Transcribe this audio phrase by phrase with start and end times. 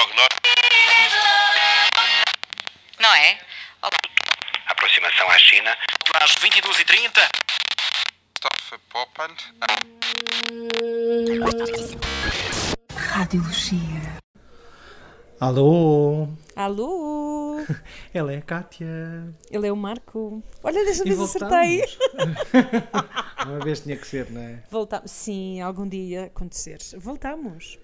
[0.00, 0.48] prognóstico.
[3.00, 3.38] Não é?
[3.82, 3.98] Olá.
[4.66, 5.76] Aproximação à China.
[6.20, 7.28] Às 22h30.
[8.38, 9.36] Stoffe Poppen.
[12.94, 14.20] Radiologia.
[15.40, 17.56] Alô, Alô!
[18.12, 18.86] ela é a Kátia.
[19.50, 20.42] Ele é o Marco.
[20.62, 21.82] Olha, desta E vez acertei.
[23.46, 24.62] Uma vez tinha que ser, não é?
[24.70, 25.10] Voltamos.
[25.10, 26.78] Sim, algum dia acontecer.
[26.98, 27.78] Voltamos.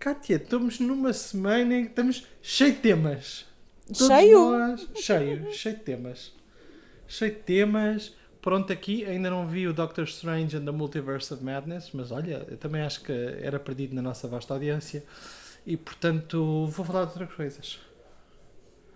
[0.00, 3.46] Kátia, estamos numa semana em que estamos cheio de temas.
[3.86, 4.50] Todos Cheio?
[4.50, 6.32] nós- cheio, cheio de temas.
[7.06, 8.14] Cheio de temas.
[8.40, 12.46] Pronto, aqui ainda não vi o Doctor Strange and the Multiverse of Madness, mas olha,
[12.48, 15.04] eu também acho que era perdido na nossa vasta audiência.
[15.66, 17.78] E portanto, vou falar de outras coisas.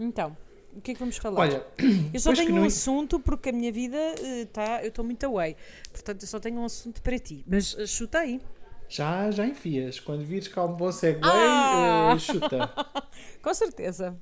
[0.00, 0.34] Então,
[0.74, 1.38] o que é que vamos falar?
[1.38, 1.66] Olha,
[2.14, 3.98] eu só tenho um não- assunto porque a minha vida
[4.42, 4.82] está.
[4.82, 5.54] eu estou muito away.
[5.92, 7.44] Portanto, eu só tenho um assunto para ti.
[7.46, 8.40] Mas eh, chuta aí.
[8.88, 9.98] Já, já enfias.
[10.00, 12.12] Quando vires cá um bom segue, Ah!
[12.14, 12.70] eh, chuta.
[13.42, 14.16] Com certeza.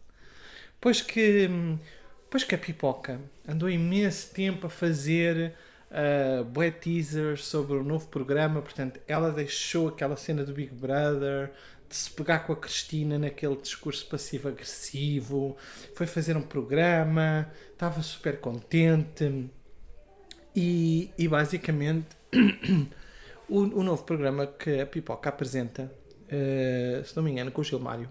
[0.80, 1.78] Pois que, hum,
[2.30, 5.54] pois que a Pipoca andou imenso tempo a fazer
[5.90, 11.52] uh, bué teasers sobre o novo programa, portanto, ela deixou aquela cena do Big Brother,
[11.88, 15.56] de se pegar com a Cristina naquele discurso passivo-agressivo,
[15.94, 19.48] foi fazer um programa, estava super contente
[20.56, 22.08] e, e basicamente
[23.48, 25.92] o, o novo programa que a Pipoca apresenta,
[26.24, 28.08] uh, se não me engano, com o Gilmário,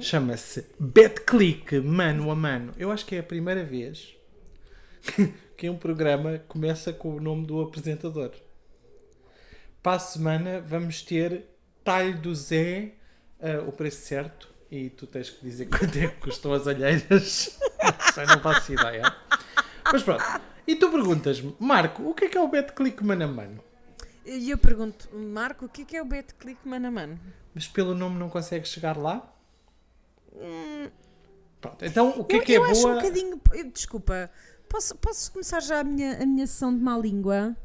[0.00, 2.72] Chama-se BetClick Mano a Mano.
[2.78, 4.14] Eu acho que é a primeira vez
[5.56, 8.30] que um programa começa com o nome do apresentador.
[9.82, 11.44] Para a semana vamos ter
[11.84, 12.94] Talho do Zé,
[13.40, 17.58] ah, o preço certo, e tu tens que dizer quanto é que custam as alheiras.
[18.14, 19.14] Sei, não faço ideia.
[19.92, 20.24] Mas pronto.
[20.66, 23.62] E tu perguntas-me, Marco, o que é que é o BetClick Mano a Mano?
[24.26, 27.20] E eu pergunto, Marco, o que é que é o BetClick mano a mano?
[27.54, 29.32] Mas pelo nome não consegues chegar lá?
[31.60, 32.94] Pronto, então o que eu é que é eu acho boa?
[32.94, 33.40] um bocadinho.
[33.72, 34.30] Desculpa,
[34.68, 37.56] posso, posso começar já a minha, a minha sessão de má língua?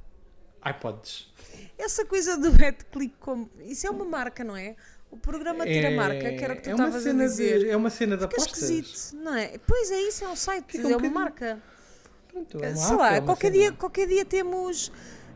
[0.61, 1.31] Ai, podes.
[1.77, 3.49] Essa coisa do BetClick, como.
[3.61, 4.75] Isso é uma marca, não é?
[5.09, 7.59] O programa tira marca, que era o que tu é estavas a dizer.
[7.59, 8.69] De, é uma cena Fica apostas.
[8.69, 9.57] esquisito, não é?
[9.67, 11.61] Pois é isso, é um site, um é uma marca.
[12.29, 13.59] Pronto, é uma sei app, lá, é qualquer, cena.
[13.63, 14.89] dia, qualquer dia temos,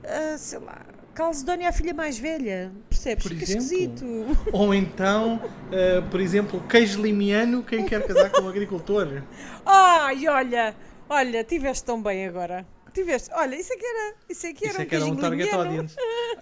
[0.03, 0.85] ah, sei lá,
[1.16, 2.72] Calcedónia, a filha mais velha.
[2.90, 3.24] Percebes?
[3.24, 3.64] Por Fica exemplo.
[3.64, 4.06] esquisito.
[4.52, 9.24] Ou então, eh, por exemplo, queijo limiano, quem quer casar com um agricultor.
[9.66, 10.76] Ai, olha,
[11.09, 12.66] olha, tiveste tão bem agora.
[12.94, 15.06] Tiveste, olha, isso é que era, isso é que era Isso é um que era
[15.06, 15.70] um target limiano.
[15.70, 15.96] audience.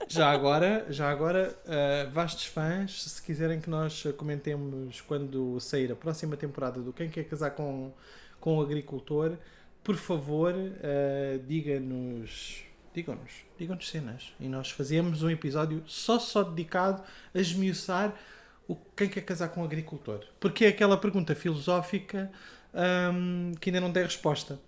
[0.07, 5.95] Já agora, já agora eh, vastos fãs, se quiserem que nós comentemos quando sair a
[5.95, 7.91] próxima temporada do Quem Quer Casar com,
[8.39, 9.37] com o Agricultor,
[9.83, 12.65] por favor, eh, diga-nos.
[12.93, 14.33] Digam-nos, digam-nos cenas.
[14.39, 18.13] E nós fazemos um episódio só só dedicado a esmiuçar
[18.67, 20.25] o quem quer casar com o agricultor.
[20.39, 22.31] Porque é aquela pergunta filosófica
[23.13, 24.59] hum, que ainda não tem resposta.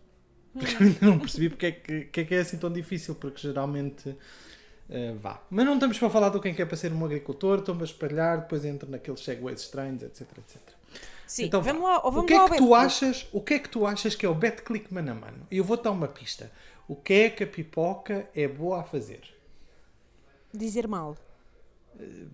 [0.53, 3.15] Porque eu ainda não percebi porque é que, que é que é assim tão difícil,
[3.15, 4.15] porque geralmente
[4.89, 5.41] eh, vá.
[5.49, 8.41] Mas não estamos para falar do quem quer para ser um agricultor, estamos a espalhar,
[8.41, 10.61] depois entra naqueles segways estranhos, etc, etc.
[11.27, 13.27] Sim, Então, vamos lá, vamos o que é que tu achas?
[13.31, 15.47] O que é que tu achas que é o BetClick mano a mano?
[15.49, 16.51] E eu vou dar uma pista.
[16.87, 19.21] O que é que a pipoca é boa a fazer?
[20.53, 21.17] Dizer mal.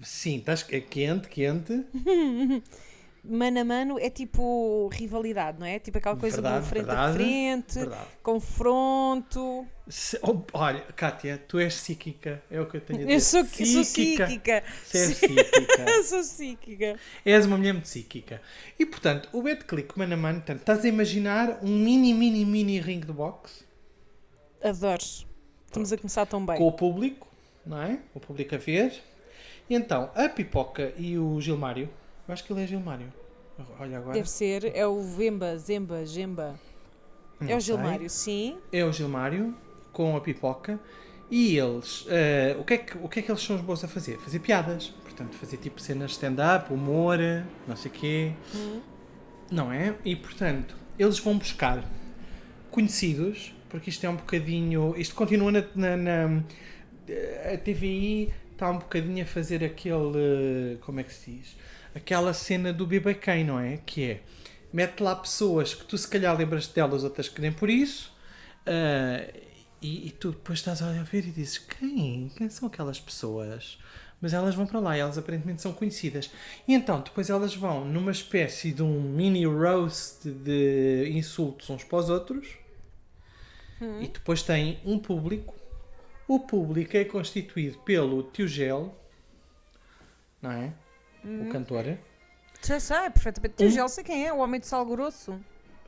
[0.04, 1.86] Sim, estás é quente, quente.
[3.24, 5.78] Mano a mano é tipo rivalidade, não é?
[5.78, 8.08] Tipo aquela coisa Verdade, do frente verdade, a frente, verdade.
[8.24, 9.68] confronto.
[9.88, 13.14] Se- oh, olha, Kátia, tu és psíquica, é o que eu tenho a dizer.
[13.14, 14.64] Eu sou, sou psíquica.
[14.92, 15.86] És psíquica.
[15.88, 17.00] Eu sou psíquica.
[17.24, 18.42] És uma mulher muito psíquica.
[18.80, 22.80] E portanto, o BetClick mano a mano, portanto, estás a imaginar um mini, mini, mini
[22.80, 23.64] ring de boxe
[24.64, 25.02] Adoro.
[25.66, 26.58] Estamos a começar tão bem.
[26.58, 27.28] com o público,
[27.66, 28.00] não é?
[28.14, 29.02] O público a ver.
[29.70, 31.90] E então, a Pipoca e o Gilmário,
[32.28, 33.12] eu acho que ele é Gilmário.
[33.80, 34.14] Olha agora.
[34.14, 36.60] Deve ser, é o Vemba, Zemba, Gemba.
[37.40, 37.62] é Não o sei.
[37.62, 38.58] Gilmário, sim.
[38.72, 39.56] É o Gilmário
[39.94, 40.80] com a Pipoca.
[41.30, 43.82] E eles, eh, o, que é que, o que é que eles são os bons
[43.84, 44.18] a fazer?
[44.18, 44.88] Fazer piadas.
[45.04, 47.18] Portanto, fazer tipo cenas de stand-up, humor,
[47.68, 48.34] não sei o quê.
[49.50, 49.96] Não é?
[50.04, 51.84] E portanto, eles vão buscar
[52.70, 54.94] conhecidos, porque isto é um bocadinho.
[54.98, 55.64] Isto continua na.
[55.76, 56.44] na, na-
[57.54, 60.78] a TVI está um bocadinho a fazer aquele.
[60.82, 61.56] Como é que se diz?
[61.96, 63.78] Aquela cena do bebê quem, não é?
[63.86, 64.22] Que é.
[64.72, 68.14] Mete lá pessoas que tu se calhar lembras delas, outras que nem por isso.
[68.66, 69.28] ah,
[69.82, 72.32] e, e tu depois estás a ver e dizes: quem?
[72.38, 73.78] Quem são aquelas pessoas?
[74.22, 76.30] Mas elas vão para lá e elas aparentemente são conhecidas.
[76.68, 81.98] E então, depois elas vão numa espécie de um mini roast de insultos uns para
[81.98, 82.48] os outros.
[84.00, 85.54] E depois tem um público.
[86.28, 88.96] O público é constituído pelo Tio Gel,
[90.42, 90.74] não é?
[91.24, 91.98] O cantor.
[92.64, 93.56] Já sei, perfeitamente.
[93.56, 95.40] Tio Gel, sei quem é, o homem de sal grosso.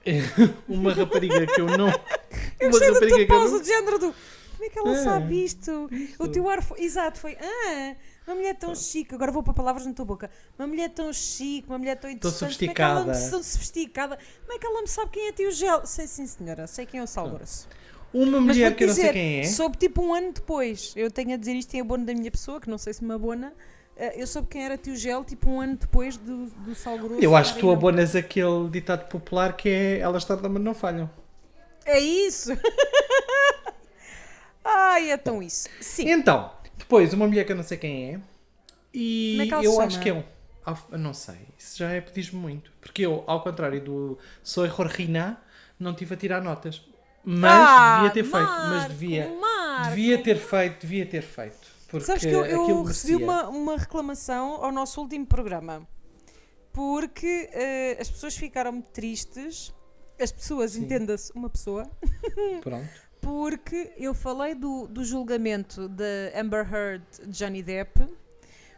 [0.67, 1.87] Uma rapariga que eu não.
[2.59, 3.61] Eu Uma gostei rapariga eu pausa não.
[3.61, 4.13] de género do.
[4.53, 5.89] Como é que ela Ah, sabe isto?
[5.91, 6.23] isto.
[6.23, 6.81] O teu ar foi.
[6.81, 7.37] Exato, foi.
[7.41, 7.95] Ah,
[8.27, 9.13] uma mulher tão chique.
[9.13, 10.29] Agora vou para palavras na tua boca.
[10.57, 12.57] Uma mulher tão chique, uma mulher tão interessante.
[12.59, 13.31] Como é que ela me- sofisticada.
[13.31, 14.19] tão sofisticada.
[14.45, 15.85] Como é que ela me sabe quem é tio Gel?
[15.85, 16.67] Sei sim, senhora.
[16.67, 17.67] Sei quem é o sal grosso.
[18.13, 19.43] Uma mulher vou-te que eu não sei dizer, quem é.
[19.43, 20.93] soube tipo um ano depois.
[20.95, 23.11] Eu tenho a dizer isto em abono da minha pessoa, que não sei se me
[23.13, 23.53] abona.
[23.97, 27.21] eh, Eu soube quem era tio Gel tipo um ano depois do, do sal grosso.
[27.21, 31.09] Eu acho que tu abonas aquele ditado popular que é elas tardam, mas não falham.
[31.85, 32.51] É isso!
[34.63, 35.67] Ai, é tão isso.
[35.81, 36.09] Sim.
[36.09, 38.19] Então, depois, uma mulher que eu não sei quem é.
[38.93, 40.23] E é eu acho que é um.
[40.65, 42.71] ah, Não sei, isso já é pedir-me muito.
[42.79, 45.41] Porque eu, ao contrário do Soy Jorgina,
[45.79, 46.81] não tive a tirar notas.
[47.23, 48.47] Mas Ah, devia ter feito.
[48.47, 49.37] Mas Marco, devia.
[49.39, 49.89] Marco.
[49.89, 51.67] Devia ter feito, devia ter feito.
[51.87, 55.87] Porque Sabes que eu, eu recebi uma, uma reclamação ao nosso último programa
[56.73, 59.71] porque eh, as pessoas ficaram muito tristes.
[60.19, 61.89] As pessoas, entenda-se, uma pessoa,
[62.61, 62.87] Pronto.
[63.19, 66.05] porque eu falei do, do julgamento da
[66.39, 68.07] Amber Heard Johnny Depp,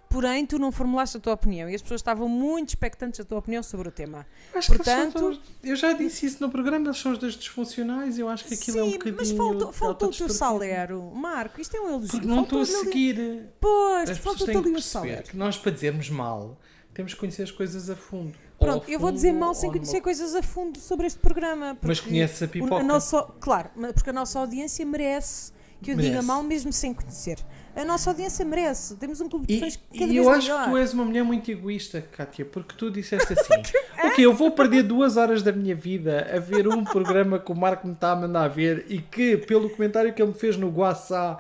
[0.10, 3.40] porém tu não formulaste a tua opinião e as pessoas estavam muito expectantes da tua
[3.40, 4.26] opinião sobre o tema.
[4.54, 8.18] Acho que Portanto- todos- eu já disse isso no programa, eles são os dois disfuncionais.
[8.18, 9.18] Eu acho que aquilo é um Sim, bocadinho.
[9.20, 11.12] mas faltou, faltou o teu salero.
[11.14, 12.10] Marco, isto é um elogio.
[12.12, 13.44] Porque não estou a ali- seguir.
[13.60, 15.24] Pois, As faltou-te têm que o salero.
[15.24, 16.58] que nós, para dizermos mal,
[16.94, 18.34] temos que conhecer as coisas a fundo.
[18.58, 21.20] Pronto, a eu vou fundo, dizer mal sem conhecer numa- coisas a fundo sobre este
[21.20, 21.78] programa.
[21.82, 22.82] Mas conheces a pipoca.
[22.84, 26.26] nossa, claro, porque a nossa audiência merece que eu diga Merece.
[26.28, 27.38] mal mesmo sem conhecer.
[27.76, 28.96] A nossa audiência merece.
[28.96, 30.64] Temos um clube de fãs cada e eu acho melhor.
[30.64, 33.54] que tu és uma mulher muito egoísta, Kátia, porque tu disseste assim:
[34.02, 37.56] Ok, eu vou perder duas horas da minha vida a ver um programa que o
[37.56, 40.70] Marco me está a mandar ver e que, pelo comentário que ele me fez no
[40.70, 41.38] Guaçá,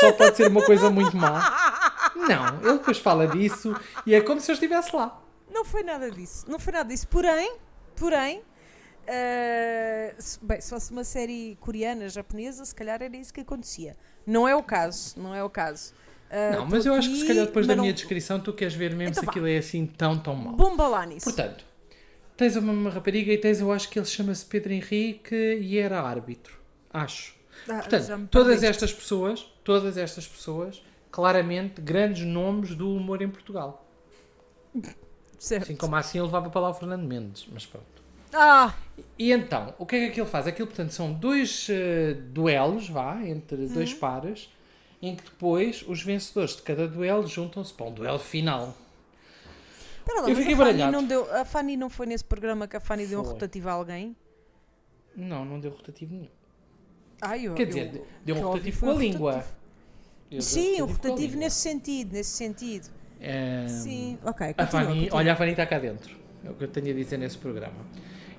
[0.00, 2.10] só pode ser uma coisa muito má.
[2.16, 3.76] Não, ele depois fala disso
[4.06, 5.20] e é como se eu estivesse lá.
[5.52, 6.46] Não foi nada disso.
[6.48, 7.06] Não foi nada disso.
[7.08, 7.56] Porém,
[7.94, 8.42] porém,
[10.18, 13.96] se, bem, se fosse uma série coreana, japonesa, se calhar era isso que acontecia.
[14.26, 15.14] Não é o caso.
[15.20, 15.92] Não é o caso.
[16.30, 18.40] Eh, Não, mas eu acho que se aqui, calhar depois da mas minha não- descrição
[18.40, 19.30] tu queres ver mesmo Então se vá.
[19.30, 20.54] aquilo é assim tão, tão mau.
[20.54, 21.24] Bomba lá nisso.
[21.24, 21.64] Portanto,
[22.36, 26.00] tens uma, uma rapariga e tens, eu acho que ele chama-se Pedro Henrique e era
[26.02, 26.58] árbitro.
[26.92, 27.34] Acho.
[27.68, 33.86] Ah, Portanto, todas estas pessoas, todas estas pessoas, claramente grandes nomes do humor em Portugal.
[35.38, 35.64] Certo.
[35.64, 37.86] Assim como assim ele levava para lá o Fernando Mendes, mas pronto.
[38.32, 38.74] Ah,
[39.18, 40.46] E então, o que é que aquilo faz?
[40.46, 43.98] Aquilo, portanto, são dois eh, duelos, vá, entre dois Uhum.
[43.98, 44.48] pares,
[45.02, 48.74] em que depois os vencedores de cada duelo juntam-se para um duelo final.
[49.98, 50.92] Espera lá, Eu fiquei baralhado.
[50.92, 53.32] não deu, a Fanny não foi nesse programa que a Fanny deu um Foi.
[53.34, 54.14] rotativo a alguém?
[55.16, 56.28] Não, não deu rotativo nenhum.
[57.42, 59.44] Eu, Quer eu- dizer, o deu um eu rotativo foi com a língua.
[60.40, 62.88] Sim, o rotativo nesse sentido, nesse sentido.
[63.20, 64.54] Eh, Sim, ok.
[64.58, 65.08] A Fanny, continua.
[65.18, 66.14] olha, a Fanny está cá dentro.
[66.44, 67.76] É o que eu tenho a dizer nesse programa.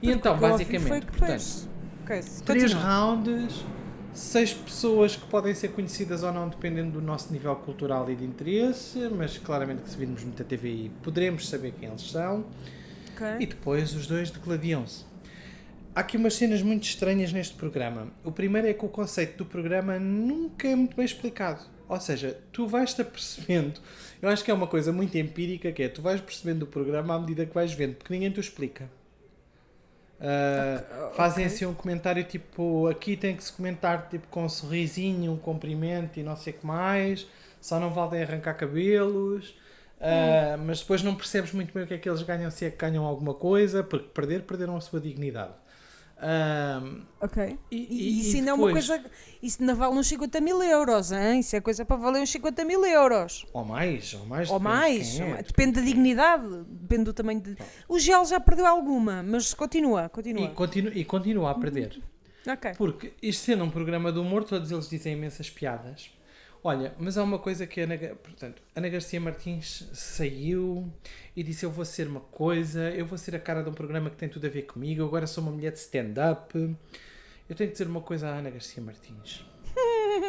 [0.01, 1.67] E então, basicamente, portanto, fez.
[2.03, 3.65] Ok, três rounds,
[4.13, 8.23] seis pessoas que podem ser conhecidas ou não, dependendo do nosso nível cultural e de
[8.23, 12.45] interesse, mas claramente que se virmos muita TVI poderemos saber quem eles são.
[13.13, 13.27] Ok.
[13.39, 15.03] E depois os dois degladiam-se.
[15.95, 18.07] Há aqui umas cenas muito estranhas neste programa.
[18.23, 21.61] O primeiro é que o conceito do programa nunca é muito bem explicado.
[21.87, 23.79] Ou seja, tu vais-te apercebendo.
[24.21, 27.15] Eu acho que é uma coisa muito empírica que é tu vais percebendo o programa
[27.15, 28.89] à medida que vais vendo, porque ninguém te explica.
[30.27, 34.49] Ah, Ok, Fazem assim um comentário tipo aqui tem que se comentar tipo com um
[34.49, 37.27] sorrisinho, um cumprimento e não sei o que mais,
[37.61, 39.55] só não valem arrancar cabelos.
[39.99, 42.69] Ah, mas depois não percebes muito bem o que é que eles ganham, se é
[42.71, 45.53] que ganham alguma coisa, porque perder, perderam a sua dignidade.
[46.27, 46.81] Ah,
[47.21, 47.57] Ok.
[47.69, 49.05] e, E, e- isso e ainda é uma depois- coisa.
[49.43, 51.39] Isso ainda vale uns 50 mil euros, hein?
[51.39, 53.45] Isso é coisa para valer uns 50 mil euros.
[53.53, 54.49] Ou mais, ou mais.
[54.49, 55.11] Ou depende de mais.
[55.17, 55.43] quem é.
[55.43, 57.55] Depende da dignidade, depende do tamanho de.
[57.87, 60.45] O gel já perdeu alguma, mas continua, continua.
[60.45, 62.01] E, continu, e continua a perder.
[62.47, 62.71] Ok.
[62.77, 66.09] Porque isto sendo um programa de humor, todos eles dizem imensas piadas.
[66.67, 70.91] Olha, mas há uma coisa que a Ana, portanto, Ana Garcia Martins saiu
[71.35, 74.09] e disse: Eu vou ser uma coisa, eu vou ser a cara de um programa
[74.09, 76.57] que tem tudo a ver comigo, agora sou uma mulher de stand-up.
[77.47, 79.45] Eu tenho que dizer uma coisa à Ana Garcia Martins.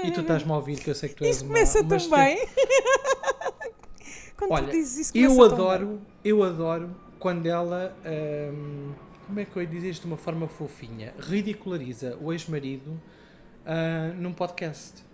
[0.05, 1.55] E tu estás-me a ouvir, que eu sei que tu és Isso uma.
[1.55, 2.47] começa uma tão bem.
[4.37, 7.97] Quando Olha, tu dizes isso, Eu adoro, eu adoro quando ela,
[8.53, 8.93] hum,
[9.27, 13.01] como é que eu ia dizer isto de uma forma fofinha, ridiculariza o ex-marido
[13.65, 15.07] ah, num podcast.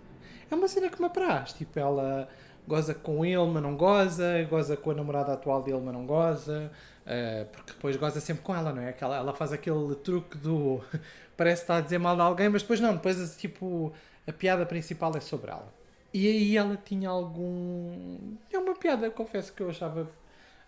[0.53, 2.29] É uma cena que me apraz, tipo, ela
[2.69, 6.71] goza com ele, mas não goza, goza com a namorada atual dele, mas não goza,
[7.07, 8.91] ah, porque depois goza sempre com ela, não é?
[8.91, 10.83] Aquela, ela faz aquele truque do
[11.39, 13.95] parece está a dizer mal de alguém, mas depois não, depois tipo,
[14.29, 15.73] a piada principal é sobre ela.
[16.13, 18.37] E aí ela tinha algum.
[18.53, 20.07] É uma piada, confesso que eu achava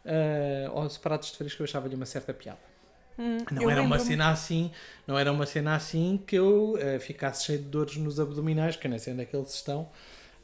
[0.07, 2.74] ah, ou separados de férias que eu achava-lhe uma certa piada.
[3.19, 4.71] Não eu era uma cena assim,
[5.07, 8.87] não era uma cena assim que eu ah, ficasse cheio de dores nos abdominais, que
[8.87, 9.89] eu nem sei onde é que eles estão,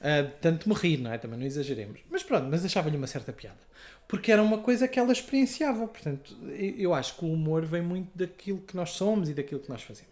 [0.01, 1.19] ah, de tanto me rir, não é?
[1.19, 2.01] Também não exageremos.
[2.11, 3.59] Mas pronto, mas achava-lhe uma certa piada.
[4.09, 5.87] Porque era uma coisa que ela experienciava.
[5.87, 6.37] Portanto,
[6.77, 9.83] eu acho que o humor vem muito daquilo que nós somos e daquilo que nós
[9.83, 10.11] fazemos.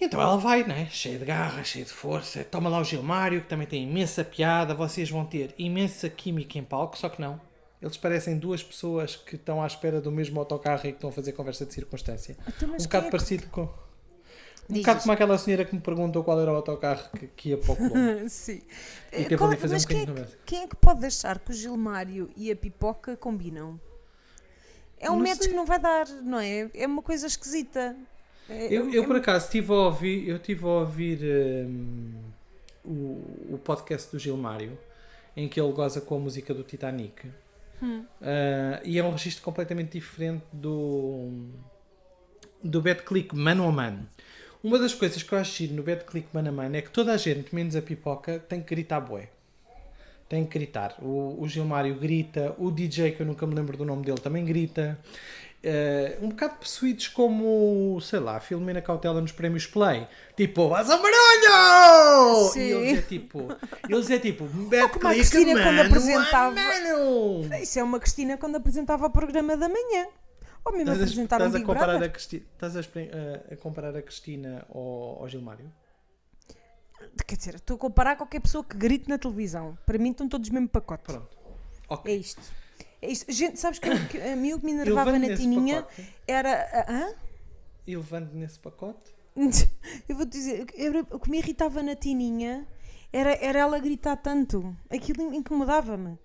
[0.00, 0.88] Então ela vai, né?
[0.90, 2.42] Cheia de garra, cheia de força.
[2.42, 4.74] Toma lá o Gilmário, que também tem imensa piada.
[4.74, 7.40] Vocês vão ter imensa química em palco, só que não.
[7.82, 11.12] Eles parecem duas pessoas que estão à espera do mesmo autocarro e que estão a
[11.12, 12.36] fazer conversa de circunstância.
[12.46, 13.62] Então, mas um quem bocado é que- parecido com.
[13.62, 17.48] Um Diz, bocado como aquela senhora que me perguntou qual era o autocarro que, que
[17.48, 18.28] ia para o Colombo.
[18.28, 18.60] Sim.
[19.12, 20.76] E Eh, teve qual- a fazer um mas quem, bocadinho é que, quem é que
[20.76, 23.80] pode achar que o Gilmário e a pipoca combinam?
[24.98, 25.52] É um Não método sei.
[25.52, 26.70] que não vai dar, não é?
[26.74, 27.96] É uma coisa esquisita.
[28.48, 31.18] É- Eu, é- eu é por acaso estive a ouvir, eu tive a ouvir
[31.66, 32.12] hum,
[32.84, 34.78] o, o podcast do Gilmário
[35.36, 37.26] em que ele goza com a música do Titanic
[38.20, 41.48] Ah, e é um registro completamente diferente do
[42.62, 44.08] do Bad Click mano a mano.
[44.62, 47.12] Uma das coisas que eu acho no Bad Click mano a mano é que toda
[47.12, 49.30] a gente, menos a pipoca, tem que gritar bué.
[50.28, 50.94] Tem que gritar.
[51.02, 54.44] O, o Gilmário grita, o DJ, que eu nunca me lembro do nome dele, também
[54.44, 54.98] grita.
[55.62, 60.08] Eh, um bocado possuídos como, sei lá, a Filomena Cautela nos prémios Play.
[60.34, 62.48] Tipo, vas barulho!
[62.50, 62.60] Sim.
[62.60, 63.48] E eles é tipo,
[63.88, 67.54] eles é tipo, Bad como a Cristina quando mano, apresentava- mano!
[67.62, 70.06] Isso é uma Cristina quando apresentava o programa da manhã.
[70.64, 73.10] Ou mesmo Estás a, apresentar um estás a Big comparar a Cristina, estás a, espre-
[73.50, 75.70] a- a comparar a Cristina ao, ao Gilmário?
[77.26, 79.76] Quer dizer, estou a comparar qualquer pessoa que grite na televisão.
[79.86, 81.04] Para mim estão todos no mesmo pacote.
[81.04, 81.28] Pronto.
[81.88, 82.14] É Ok.
[82.16, 82.42] isto.
[83.02, 83.30] É isto.
[83.32, 86.14] Gente, sabes que, que a mim o que me enervava na tininha pacote.
[86.26, 86.86] era.
[86.88, 87.14] Hã?
[87.86, 89.20] E levando nesse pacote?
[90.08, 90.66] Eu vou te dizer,
[91.10, 92.66] o que me irritava na Tininha
[93.12, 94.76] era, era ela gritar tanto.
[94.90, 96.18] Aquilo incomodava-me.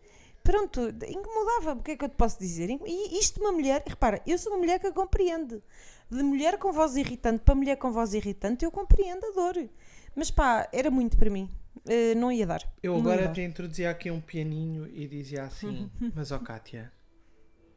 [0.44, 1.82] Pronto, incomodava-me.
[1.82, 2.70] O que é que eu te posso dizer?
[2.70, 5.62] E isto de uma mulher, repara, eu sou uma mulher que a compreende.
[6.10, 9.68] De mulher com voz irritante para mulher com voz irritante, eu compreendo a dor.
[10.16, 11.50] Mas pá, era muito para mim.
[11.88, 12.62] Eh, não ia dar.
[12.82, 16.92] Eu agora te introduzia aqui um pianinho e dizia assim: Mas ó Kátia,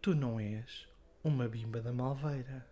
[0.00, 0.88] tu não és
[1.23, 2.67] uma bimba da Malveira.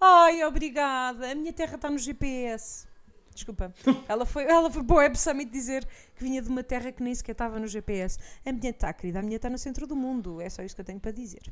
[0.00, 1.30] Ai, obrigada.
[1.30, 2.86] A minha terra está no GPS.
[3.32, 3.72] Desculpa.
[4.08, 7.02] Ela foi, ela foi para o Web Summit dizer que vinha de uma terra que
[7.02, 8.16] nem sequer estava no GPS.
[8.46, 9.18] A minha está, querida.
[9.18, 10.40] A minha está no centro do mundo.
[10.40, 11.42] É só isto que eu tenho para dizer.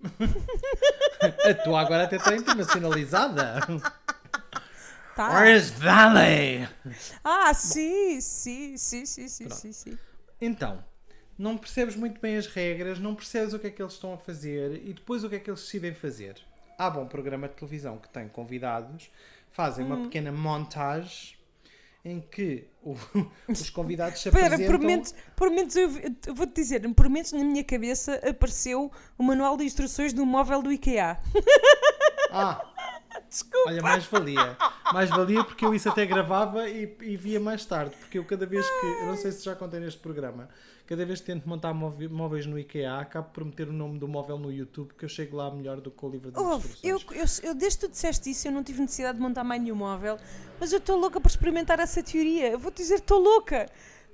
[1.20, 3.60] A tua agora até está internacionalizada.
[5.14, 5.28] Tá.
[5.28, 6.68] Orange Valley!
[7.24, 9.50] Ah, sim, sim, sim, sim, sim, Pronto.
[9.50, 9.98] sim, sim.
[10.40, 10.84] Então,
[11.38, 14.18] não percebes muito bem as regras, não percebes o que é que eles estão a
[14.18, 16.36] fazer e depois o que é que eles decidem fazer.
[16.78, 19.10] Há bom programa de televisão que tem convidados,
[19.50, 19.88] fazem Hum.
[19.88, 21.38] uma pequena montagem
[22.04, 22.96] em que o-
[23.48, 24.66] os convidados se apresentam...
[24.66, 25.90] por momentos, por momentos eu,
[26.26, 30.62] eu vou-te dizer, por momentos na minha cabeça apareceu o manual de instruções do móvel
[30.62, 31.18] do IKEA.
[32.32, 32.69] Ah,
[33.28, 33.68] Desculpa.
[33.70, 34.56] olha, mais valia.
[34.92, 37.94] Mais valia porque eu isso até gravava e, e via mais tarde.
[38.00, 40.48] Porque eu cada vez que, eu não sei se já contei neste programa,
[40.86, 44.08] cada vez que tento montar móve- móveis no IKEA, acabo por meter o nome do
[44.08, 47.06] móvel no YouTube, que eu chego lá melhor do que o livro de Ouve, instruções.
[47.12, 49.62] eu, eu, eu, desde que tu disseste isso, eu não tive necessidade de montar mais
[49.62, 50.18] nenhum móvel,
[50.58, 52.48] mas eu estou louca por experimentar essa teoria.
[52.50, 53.66] Eu vou-te dizer, estou louca,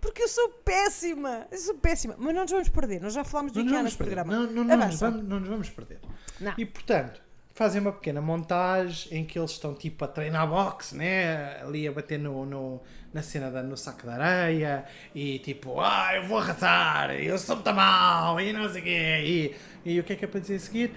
[0.02, 1.46] porque eu sou péssima.
[1.50, 2.14] Eu sou péssima.
[2.18, 4.30] Mas não nos vamos perder, nós já falámos do IKEA neste programa.
[4.34, 6.00] Não, não, não, nos vamos, não nos vamos perder.
[6.38, 6.52] Não.
[6.58, 7.22] E portanto,
[7.56, 11.60] fazem uma pequena montagem em que eles estão tipo a treinar boxe, né?
[11.62, 12.80] Ali a bater no, no-
[13.14, 14.84] na cena da, no saco de areia
[15.14, 19.54] e tipo, ah, eu vou arrasar, eu sou muito mal e não sei o quê.
[19.84, 20.92] E, e o que é que é para dizer a seguir?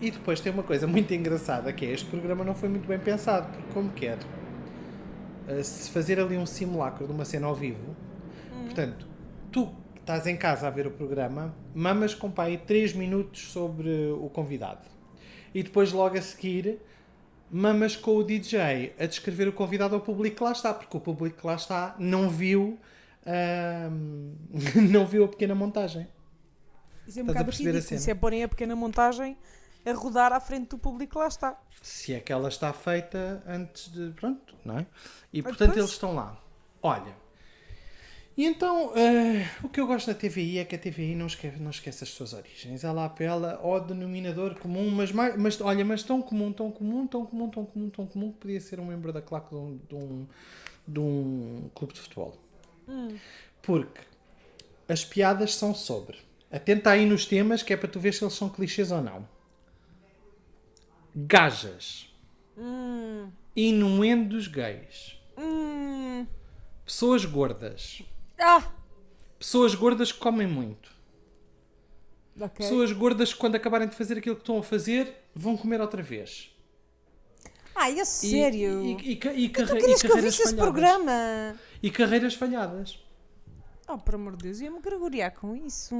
[0.00, 2.98] E, depois tem uma coisa muito engraçada que é este programa não foi muito bem
[2.98, 4.18] pensado, porque como quer
[5.48, 7.94] eh, se fazer ali um simulacro de uma cena ao vivo,
[8.64, 9.06] portanto,
[9.52, 14.28] tu estás em casa a ver o programa, mamas com pai 3 minutos sobre o
[14.28, 14.93] convidado.
[15.54, 16.78] E depois logo a seguir
[17.50, 21.00] mamas com o DJ a descrever o convidado ao público que lá está, porque o
[21.00, 22.78] público que lá está não viu
[23.26, 24.32] ahm,
[24.90, 26.08] não viu a pequena montagem.
[27.06, 27.94] Isso é um Estás a bocado ridículo.
[27.98, 29.36] Isso é porem a pequena montagem
[29.86, 31.60] a rodar à frente do público que lá está.
[31.82, 34.10] Se é que ela está feita antes de.
[34.12, 34.86] Pronto, não é?
[35.32, 36.40] E Mas portanto depois- eles estão lá.
[36.82, 37.23] Olha.
[38.36, 41.60] E então, eh, o que eu gosto da TVI é que a TVI não esquece,
[41.60, 42.82] não esquece as suas origens.
[42.82, 47.24] Ela apela ao denominador comum, mas, mais, mas olha, mas tão comum, tão comum, tão
[47.24, 49.94] comum, tão comum, tão comum, que podia ser um membro da claque de um, de
[49.94, 50.26] um,
[50.88, 52.36] de um clube de futebol.
[53.62, 54.00] Porque
[54.88, 56.18] as piadas são sobre.
[56.50, 59.28] Atenta aí nos temas, que é para tu ver se eles são clichês ou não.
[61.14, 62.12] Gajas.
[63.54, 65.16] Inuendos gays.
[65.38, 66.26] Hum.
[66.84, 68.02] Pessoas gordas.
[68.46, 68.72] Ah!
[69.38, 70.92] Pessoas gordas que comem muito.
[72.40, 72.56] Ok.
[72.66, 76.02] Pessoas gordas que quando acabarem de fazer aquilo que estão a fazer, vão comer outra
[76.02, 76.50] vez.
[77.74, 78.82] Ai, é E- sério?
[78.82, 80.72] E, e, e, tu carre- querias e que eu carreiras visse esse falhadas.
[80.72, 81.58] programa?
[81.82, 82.98] E carreiras falhadas.
[83.88, 85.94] Oh, por amor de Deus, ia-me gregoriar com isso.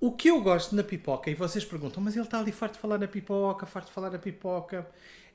[0.00, 2.78] O que eu gosto na pipoca, e vocês perguntam, mas ele está ali farto de
[2.80, 4.86] falar na pipoca, farto de falar na pipoca,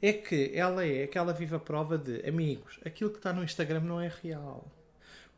[0.02, 4.00] é que ela é aquela viva prova de, amigos, aquilo que está no Instagram não
[4.00, 4.66] é real.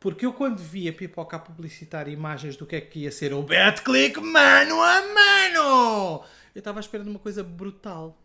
[0.01, 3.36] Porque eu quando vi a pipoca a publicitar imagens do que é que ia ser
[3.36, 6.24] o BetClick mano a mano,
[6.55, 8.20] eu estava à espera de uma coisa brutal.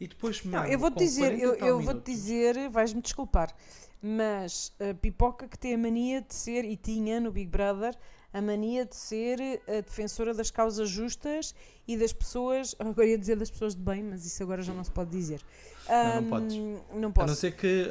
[0.00, 3.54] E depois, Não, mano, eu vou-te dizer, 40 eu, eu vou-te dizer, vais-me desculpar,
[4.02, 7.96] mas a pipoca que tem a mania de ser, e tinha no Big Brother,
[8.32, 11.54] a mania de ser a defensora das causas justas
[11.86, 14.84] e das pessoas, agora ia dizer das pessoas de bem, mas isso agora já não
[14.84, 15.40] se pode dizer.
[15.88, 16.54] Não, não Ahm, podes.
[16.56, 17.34] Não A não posso.
[17.36, 17.90] ser que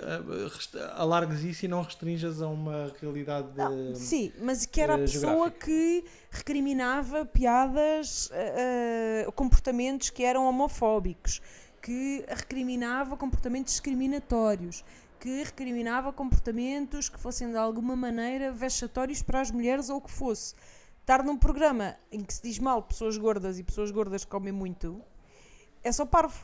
[0.53, 3.98] rest- alargues isso e não restrinjas a uma realidade de...
[3.98, 10.46] sim, mas que era a eh, pessoa que recriminava piadas, eh, eh, comportamentos que eram
[10.46, 11.41] homofóbicos,
[11.82, 14.84] que recriminava comportamentos discriminatórios,
[15.20, 20.12] que recriminava comportamentos que fossem de alguma maneira vexatórios para as mulheres ou o que
[20.12, 20.54] fosse.
[21.02, 24.52] Estar num programa em que se diz mal pessoas gordas e pessoas gordas que comem
[24.52, 25.02] muito,
[25.84, 26.38] é só parvo.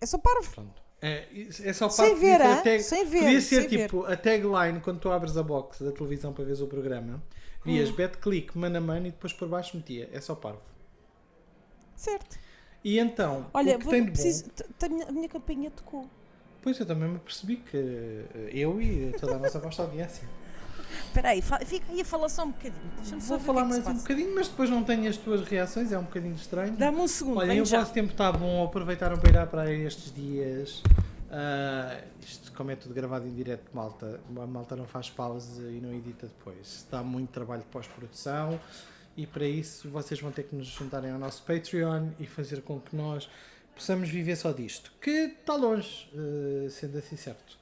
[0.00, 0.50] É só parvo.
[0.52, 0.82] Pronto.
[1.02, 1.28] É,
[1.62, 3.82] é só Sem parte podia ver, a tag- Sem ver, Podia ser sem ver.
[3.82, 7.22] tipo a tagline quando tu abres a box da televisão para veres o programa.
[7.62, 7.94] Vias Hum.
[7.96, 10.08] bet click, mano a mano e depois por baixo metia.
[10.12, 10.62] É só parvo.
[11.94, 12.38] Certo.
[12.82, 14.12] E então, Olha, o que vou- tem de bom.
[14.14, 14.44] preciso,
[15.08, 16.08] a minha campainha tocou.
[16.64, 20.26] Pois eu também me percebi que eh, eu e toda a nossa vasta audiência.
[21.06, 23.20] Espera aí, fica aí a falar só um bocadinho.
[23.20, 25.92] Vou falar que é que mais um bocadinho, mas depois não tenho as tuas reações,
[25.92, 26.72] é um bocadinho estranho.
[26.72, 27.80] Dá-me um segundo, Olha, o já.
[27.80, 30.82] vosso tempo está bom, aproveitaram para ir à praia estes dias.
[31.30, 35.80] Ah, isto, como é tudo gravado em direto, malta, a malta não faz pausa e
[35.82, 36.86] não edita depois.
[36.90, 38.58] Dá muito trabalho de pós-produção
[39.16, 42.80] e para isso vocês vão ter que nos juntarem ao nosso Patreon e fazer com
[42.80, 43.28] que nós
[43.74, 44.92] possamos viver só disto.
[45.00, 47.58] Que está longe, eh, sendo assim certo.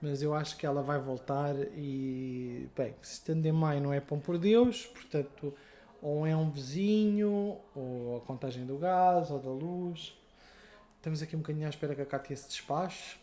[0.00, 4.00] Mas eu acho que ela vai voltar e, bem, se estando em maio não é
[4.00, 5.54] pão por Deus, portanto,
[6.02, 10.14] ou é um vizinho, ou a contagem do gás, ou da luz.
[10.96, 13.16] Estamos aqui um bocadinho à espera que a Cátia se despache.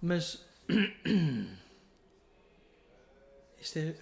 [0.00, 0.44] Mas
[3.64, 3.96] isto é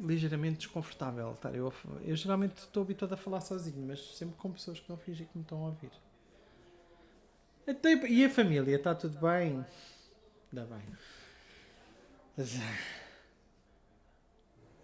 [0.00, 1.32] ligeiramente desconfortável.
[1.32, 4.80] Estar eu, a f- eu geralmente estou habituado a falar sozinho, mas sempre com pessoas
[4.80, 5.90] que não fingem que me estão a ouvir.
[7.66, 8.76] Até- E a família?
[8.76, 9.64] Está tudo bem?
[10.52, 10.82] Ainda bem.
[12.36, 12.54] Mas,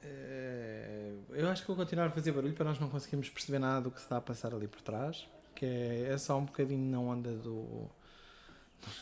[0.02, 3.82] eh, eu acho que vou continuar a fazer barulho para nós não conseguirmos perceber nada
[3.82, 5.26] do que se está a passar ali por trás.
[5.54, 7.88] Que é, é só um bocadinho na onda do,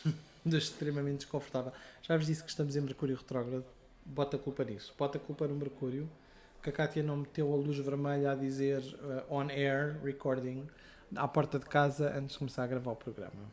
[0.45, 1.71] do extremamente desconfortável.
[2.01, 3.65] Já vos disse que estamos em Mercúrio retrógrado.
[4.07, 4.93] Bota a culpa nisso.
[4.97, 6.09] Bota a culpa no Mercúrio.
[6.61, 10.67] Que a Kátia não meteu a luz vermelha a dizer eh, on air recording
[11.15, 13.43] à porta de casa antes de começar a gravar o programa.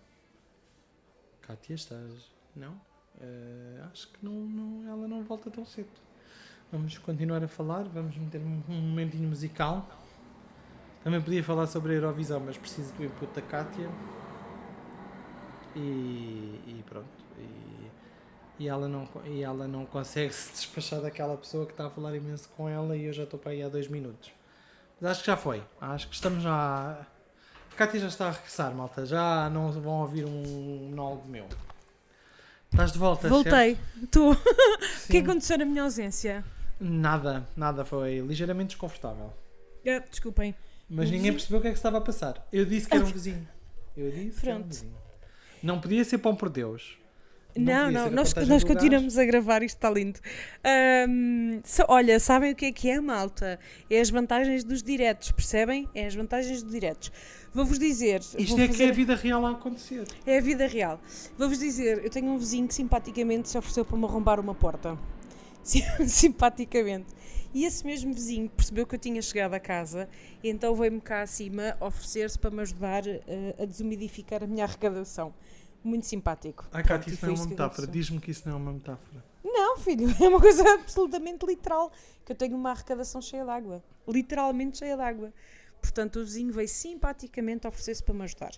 [1.43, 2.31] Kátia, estás?
[2.57, 2.81] Não?
[3.21, 5.89] Eh, acho que não, não- ela não volta tão cedo.
[6.73, 9.87] Vamos continuar a falar, vamos meter um, um momentinho musical.
[11.05, 13.89] Também podia falar sobre a Eurovisão, mas preciso do input da Kátia.
[15.77, 17.07] E, e pronto.
[17.39, 17.74] E,
[18.59, 22.15] e ela não, e ela não consegue se despachar daquela pessoa que está a falar
[22.15, 24.31] imenso com ela e eu já estou para aí há dois minutos.
[25.01, 25.63] Mas acho que já foi.
[25.81, 27.07] Acho que estamos já.
[27.73, 29.05] A Kátia já está a regressar, malta.
[29.05, 31.47] Já não vão ouvir um monólogo meu.
[32.73, 33.79] Estás de volta, Voltei.
[34.03, 34.33] Estou.
[35.05, 36.45] O que aconteceu na minha ausência?
[36.81, 37.85] Nada, nada.
[37.85, 39.33] Foi ligeiramente desconfortável.
[39.87, 40.55] Ah, desculpem.
[40.89, 42.47] Mas ninguém percebeu o que é que estava a passar.
[42.53, 43.49] Eu disse que era um vizinho.
[43.97, 44.73] Eu disse que era um Pronto.
[44.73, 44.97] vizinho.
[45.63, 46.99] Não podia ser pão por Deus.
[47.57, 50.19] Não, não, a nós, nós continuamos a gravar, isto está lindo.
[50.65, 53.59] Ahm, só- olha, sabem o que é que é, malta?
[53.89, 55.89] É as vantagens dos diretos, percebem?
[55.95, 57.13] É as vantagens dos diretos.
[57.53, 58.19] Vou-vos dizer.
[58.21, 60.05] Isto vou é que fazer- é a vida real a acontecer.
[60.27, 61.01] É a vida real.
[61.39, 64.99] Vou-vos dizer, eu tenho um vizinho que simpaticamente se ofereceu para me arrombar uma porta.
[65.63, 67.07] Sim- simpaticamente.
[67.55, 70.09] E esse mesmo vizinho percebeu que eu tinha chegado a casa,
[70.43, 73.21] e então veio-me cá acima oferecer-se para me ajudar eh,
[73.61, 75.33] a desumidificar a minha arrecadação.
[75.85, 76.65] Muito simpático.
[76.71, 77.87] Pronto, Cátia, isso não é uma metáfora.
[77.87, 79.25] Diz-me que isso não é uma metáfora.
[79.45, 81.93] Não, filho, é uma coisa absolutamente literal.
[82.25, 83.85] Que eu tenho uma arrecadação cheia de água.
[84.09, 85.31] Literalmente cheia de água.
[85.83, 88.53] Portanto, o vizinho veio simpaticamente oferecer-se para me ajudar.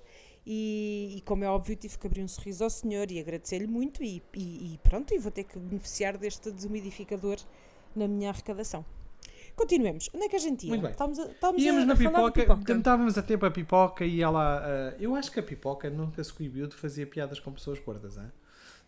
[0.47, 4.05] E, e como é óbvio, tive que abrir um sorriso ao senhor e agradecer-lhe muito.
[4.05, 7.39] E, e- e pronto, e vou ter que beneficiar deste desumidificador
[7.97, 8.85] na minha arrecadação.
[9.57, 10.11] Continuemos.
[10.15, 10.69] Onde é que a gente ia?
[10.69, 10.91] Muito bem.
[10.93, 12.73] Estávamos a, estávamos Íamos a, na a pipoca, pipoca.
[12.75, 14.63] estávamos a para a pipoca e ela.
[14.65, 18.17] ah, eu acho que a pipoca nunca se coibiu de fazer piadas com pessoas gordas,
[18.19, 18.31] hein?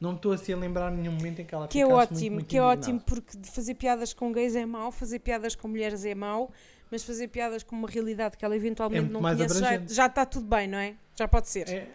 [0.01, 2.15] Não me estou assim a lembrar nenhum momento em que ela Que é ficasse muito,
[2.15, 2.81] ótimo, muito que é indignada.
[2.81, 6.53] ótimo, porque fazer piadas com gays é mau, fazer piadas com mulheres é mau,
[6.91, 10.25] mas fazer piadas com uma realidade que ela eventualmente É não conhece, já, já está
[10.25, 10.95] tudo bem, não é?
[11.17, 11.69] Já pode ser.
[11.69, 11.89] É,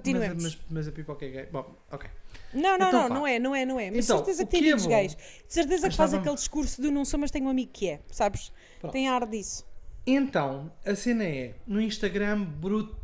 [0.00, 0.42] Continuemos.
[0.42, 1.46] mas, mas, mas a pipoca é gay.
[1.46, 2.08] Bom, ok.
[2.52, 3.14] Não, não, Então não, vá.
[3.14, 3.90] não é, não é, não é.
[3.90, 4.88] Mas Então, certeza que tem é amigos bom?
[4.90, 5.14] gays.
[5.16, 7.88] De certeza que faz Estava- aquele discurso do não sou, mas tenho um amigo que
[7.88, 8.52] é, sabes?
[8.80, 8.92] Pronto.
[8.92, 9.66] Tem ar disso.
[10.06, 12.42] Então, a cena é, no Instagram,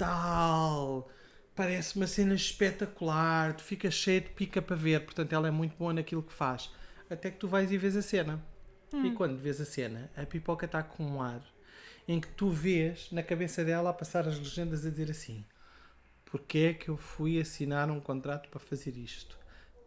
[0.04, 1.08] brutal.
[1.54, 3.54] Parece uma cena espetacular.
[3.54, 5.04] Tu ficas cheio de pica para ver.
[5.04, 6.70] Portanto, ela é muito boa naquilo que faz.
[7.08, 8.42] Até que tu vais e vês a cena.
[8.92, 11.40] E quando vês a cena, a pipoca está com um ar
[12.08, 15.44] em que tu vês na cabeça dela a passar as legendas a dizer assim:
[16.30, 19.36] Porquê é que eu fui assinar um contrato para fazer isto?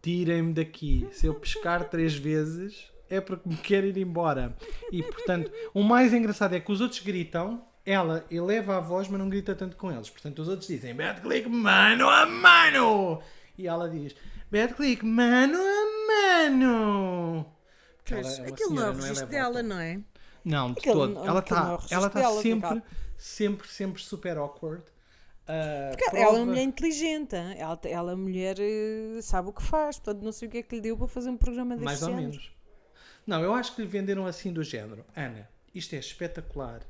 [0.02, 1.08] Tirem-me daqui.
[1.12, 4.56] Se eu pescar três vezes, é porque me quero ir embora.
[4.92, 9.20] E portanto, o mais engraçado é que os outros gritam, ela eleva a voz, mas
[9.20, 10.10] não grita tanto com eles.
[10.10, 13.22] Portanto, os outros dizem bad click mano a mano.
[13.58, 14.16] E ela diz
[14.52, 17.46] bad click mano a mano.
[17.98, 20.00] Porque ela Pois, é uma aquilo não é o dela, não é?
[20.44, 21.18] Não, de todo.
[21.20, 22.84] Ela não é está ela tá dela, sempre,
[23.18, 24.84] sempre, sempre super awkward.
[25.48, 27.56] Ah, Porque ela é uma mulher inteligente, hein?
[27.58, 30.58] ela, ela é uma mulher eh, sabe o que faz, portanto não sei o que
[30.60, 32.30] é que lhe deu para fazer um programa deste Mais ou género.
[32.30, 32.52] menos.
[33.28, 35.04] Não, eu acho que lhe venderam assim do género.
[35.16, 36.82] Ana, isto é espetacular.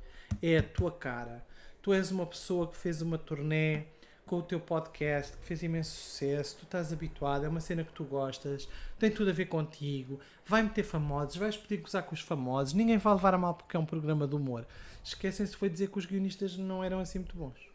[0.42, 1.46] É a tua cara.
[1.82, 3.84] Tu és uma pessoa que fez uma turnê
[4.26, 6.58] com o teu podcast, que fez imenso sucesso.
[6.58, 10.20] Tu estás habituado, é uma cena que tu gostas, tem tudo a ver contigo.
[10.46, 12.74] Vai meter famosos, vais poder gozar com os famosos.
[12.74, 14.66] Ninguém vai levar a mal porque é um programa de humor.
[15.04, 17.73] Esquecem-se foi dizer que os guionistas não eram assim muito bons.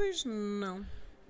[0.00, 0.84] Pois não.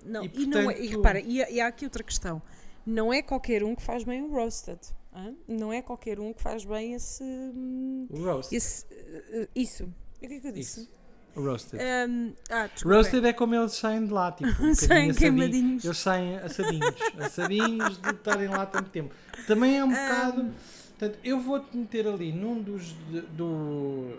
[0.05, 0.23] Não.
[0.25, 2.41] E, E, não é, e portanto- repara, e, e há aqui outra questão.
[2.85, 4.79] Não é qualquer um que faz bem o roasted.
[5.13, 5.33] hã?
[5.47, 7.21] Não é qualquer um que faz bem esse.
[7.23, 8.55] hum, O roast.
[8.55, 9.83] esse eh, isso.
[9.83, 10.81] O que é que eu disse?
[10.81, 10.89] Isso.
[11.35, 11.81] Roasted.
[12.09, 12.69] Hum, ah.
[12.83, 15.83] Roasted é como eles saem de lá, tipo, um Saem queimadinhos.
[15.85, 19.13] Eles saem assadinhos, assadinhos de estarem lá tanto tempo.
[19.47, 20.49] Também é um bocado.
[20.97, 22.93] Portanto, eu vou-te meter ali num dos,
[23.37, 24.11] do,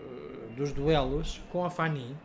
[0.57, 2.15] dos duelos com a Fanny.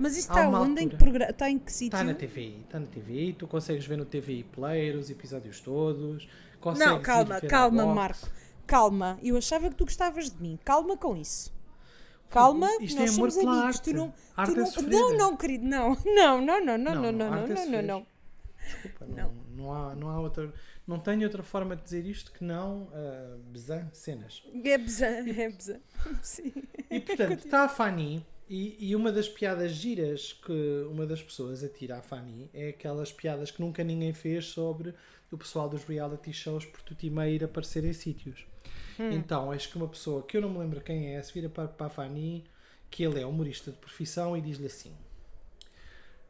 [0.00, 0.82] Mas isso está onde?
[0.82, 0.96] Em que,
[1.28, 1.94] está em que sítio?
[1.94, 6.26] Está na TVI, está na TVI, tu consegues ver no TVI Player os episódios todos.
[6.58, 7.94] consegues Não, calma, calma.
[7.94, 8.28] Marco.
[8.66, 9.18] Calma.
[9.22, 10.58] Eu achava que tu gostavas de mim.
[10.64, 11.52] Calma com isso.
[12.30, 13.66] Calma, Isto nós é amor somos amigos.
[13.76, 13.82] arte.
[13.90, 14.90] Tu não, Arte tu é não, sofrer.
[14.90, 15.96] não, não, querido, não.
[16.06, 17.82] Não, não, não, não, Não, não, não, não, é não, não, sofrer.
[17.82, 18.06] não.
[18.72, 20.50] Desculpa, não, não, há, não há outra.
[20.86, 24.42] Não tenho outra forma de dizer isto que não uh, bezã, cenas.
[24.64, 25.76] É bezã, é bezã.
[26.22, 26.52] Sim.
[26.88, 31.62] E portanto, está a Fanny, e, e uma das piadas giras que uma das pessoas
[31.62, 34.92] atira à Fanny é aquelas piadas que nunca ninguém fez sobre
[35.30, 38.44] o pessoal dos reality shows por tudo meio ir aparecer em sítios.
[39.14, 41.68] Então, acho que uma pessoa que eu não me lembro quem é, se vira para,
[41.68, 42.44] para a Fanny,
[42.90, 44.92] que ele é humorista de profissão, e diz-lhe assim: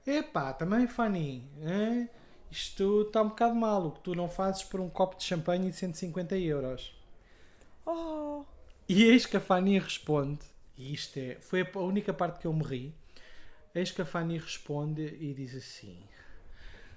[0.06, 2.06] Epá, também Fanny, hein?
[2.50, 5.70] isto está um bocado mal, o que tu não fazes por um copo de champanhe
[5.70, 6.94] de 150 euros.
[7.86, 8.44] Oh,
[8.86, 10.40] E eis que a Fanny responde,
[10.80, 12.94] e isto é, foi a única parte que eu me ri.
[13.74, 15.98] Eis que a Fanny responde e diz assim: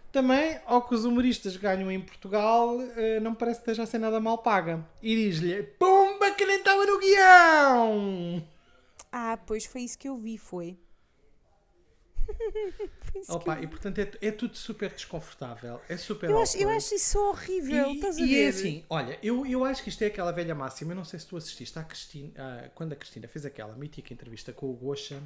[0.10, 4.00] Também, ao que os humoristas ganham em Portugal, eh, não parece que esteja a ser
[4.00, 4.88] nada mal paga.
[5.02, 8.48] E diz-lhe: Pumba, que nem estava no guião!
[9.12, 10.78] Ah, pois foi isso que eu vi, foi.
[13.21, 16.69] que Opa, eu e portanto é, é tudo super desconfortável, é super Eu acho, eu
[16.69, 18.45] acho isso horrível, E, estás a e ver?
[18.45, 20.91] é assim, olha, eu, eu acho que isto é aquela velha máxima.
[20.91, 24.13] Eu não sei se tu assististe à Cristina, à- quando a Cristina fez aquela mítica
[24.13, 25.21] entrevista com o Gosha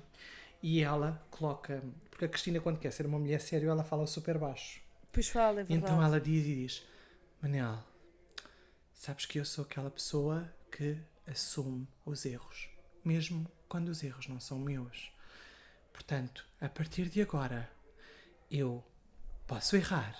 [0.61, 1.83] e ela coloca.
[2.09, 4.81] Porque a Cristina, quando quer ser uma mulher séria, ela fala super baixo.
[5.11, 5.77] Pois fala, é verdade.
[5.77, 6.83] Então ela diz e diz:
[7.41, 7.79] Manel,
[8.93, 12.69] sabes que eu sou aquela pessoa que assume os erros,
[13.03, 15.11] mesmo quando os erros não são meus.
[15.93, 17.69] Portanto, a partir de agora,
[18.49, 18.83] eu
[19.45, 20.15] posso errar,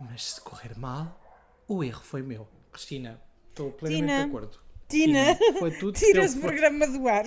[0.00, 1.20] mas se correr mal,
[1.68, 2.48] o erro foi meu.
[2.70, 3.20] Cristina,
[3.50, 4.60] estou plenamente Tina, de acordo.
[4.88, 7.24] Tina, foi tudo Tira esse programa do ar.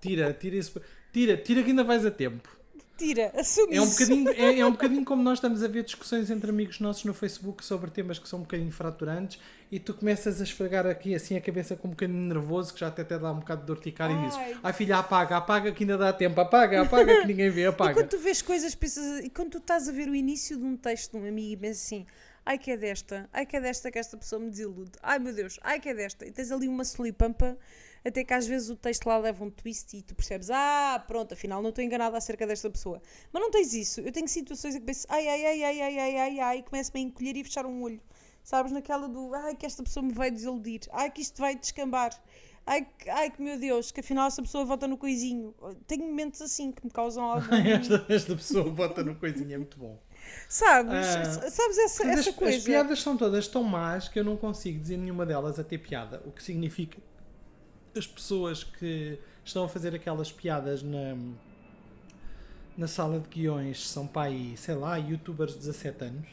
[0.00, 0.80] Tira, tira esse.
[1.12, 2.59] Tira, tira que ainda vais a tempo.
[3.00, 6.30] Tira, assume É um, bocadinho, é, é um bocadinho como nós estamos a ver discussões
[6.30, 9.38] entre amigos nossos no Facebook sobre temas que são um bocadinho fraturantes
[9.72, 12.88] e tu começas a esfregar aqui assim a cabeça com um bocadinho nervoso que já
[12.88, 14.72] até, até dá um bocado de dor de ticar e dizes Ai.
[14.74, 17.94] filha apaga, apaga que ainda dá tempo, apaga, apaga que ninguém vê, E apaga.
[17.94, 20.76] quando tu vês coisas, pensas, e quando tu estás a ver o início de um
[20.76, 22.06] texto de um amigo e pensas assim,
[22.44, 25.32] ai que é desta, ai que é desta que esta pessoa me desilude, ai meu
[25.32, 27.56] Deus, ai que é desta, e tens ali uma solipampa,
[28.04, 31.34] até que às vezes o texto lá leva um twist e tu percebes, ah, pronto,
[31.34, 33.00] afinal não estou enganada acerca desta pessoa.
[33.32, 35.98] Mas não tens isso, eu tenho situações em que penso, ai, ai, ai, ai, ai,
[35.98, 38.00] ai, ai, ai, e começo-me a encolher e fechar um olho.
[38.42, 42.10] Sabes, naquela do, ai que esta pessoa me vai desiludir, ai que isto vai descambar.
[42.66, 45.54] Ai, que- ai que meu Deus, que afinal essa pessoa vota no coisinho.
[45.86, 47.54] Tenho momentos assim que me causam algum.
[47.54, 49.98] Esta, esta pessoa bota no coisinha, é muito bom.
[50.48, 50.92] Sabes?
[50.92, 52.56] Ah, Sabes essa, essa as, coisa?
[52.58, 55.78] as piadas são todas tão más que eu não consigo dizer nenhuma delas a ter
[55.78, 56.22] piada.
[56.26, 56.98] O que significa
[57.96, 61.16] as pessoas que estão a fazer aquelas piadas na,
[62.76, 66.28] na sala de guiões, são pai, sei lá, youtubers de 17 anos,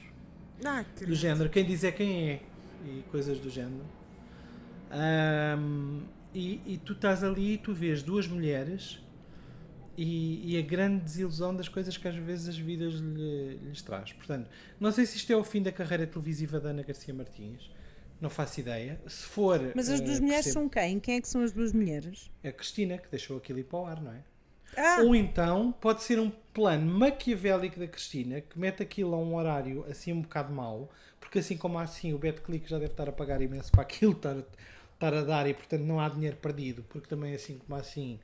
[0.64, 2.42] Ah, do género, quem diz é quem é,
[2.86, 3.86] e coisas do género.
[4.92, 6.02] Ahm,
[6.34, 9.00] e, e tu estás ali e tu vês duas mulheres
[9.98, 14.14] e, e a grande desilusão das coisas que às vezes as vidas lhe- lhes traz.
[14.14, 17.70] Portanto, não sei se isto é o fim da carreira televisiva da Ana Garcia Martins,
[18.22, 19.00] não faço ideia.
[19.08, 19.60] Se for.
[19.76, 21.00] Mas as eh, duas mulheres percebo- são quem?
[21.00, 22.30] Quem é que são as duas mulheres?
[22.44, 24.22] A Cristina, que deixou aquilo ir para o ar, não é?
[24.76, 29.34] Ah, Ou então pode ser um plano maquiavélico da Cristina que mete aquilo a um
[29.36, 33.12] horário assim um bocado mau, porque assim como assim o BetClick já deve estar a
[33.12, 34.36] pagar imenso para aquilo estar,
[34.94, 38.20] estar a dar e portanto não há dinheiro perdido, porque também assim como assim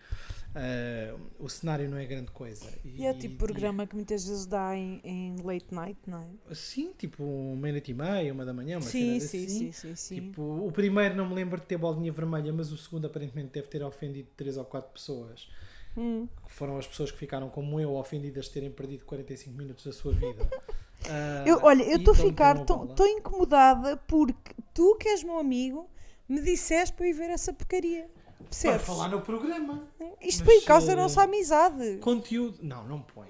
[0.56, 2.66] ah, o cenário não é grande coisa.
[2.84, 6.56] e é tipo programa que muitas vezes dá em, em late night, não é?
[6.56, 9.48] Sim, tipo uma noite e meia, uma da manhã, uma Sim, cena sim, assim.
[9.48, 10.16] sim, sim, sim.
[10.16, 13.68] Tipo, o primeiro não me lembro de ter bolinha vermelha, mas o segundo aparentemente deve
[13.68, 15.50] ter ofendido três ou quatro pessoas.
[15.98, 16.28] Hum.
[16.46, 19.92] Que foram as pessoas que ficaram como eu, ofendidas de terem perdido 45 minutos da
[19.92, 20.48] sua vida.
[21.06, 25.38] Ah, Eu, olha, eu e estou a ficar tão incomodada porque tu, que és meu
[25.38, 25.90] amigo,
[26.30, 28.10] me disseste para ir ver essa porcaria.
[28.38, 28.86] Para Percebes?
[28.86, 29.88] falar no programa.
[30.22, 31.98] Isto Mas, foi causa da eh, nossa amizade.
[31.98, 32.60] Conteúdo.
[32.62, 33.28] Não, não põe.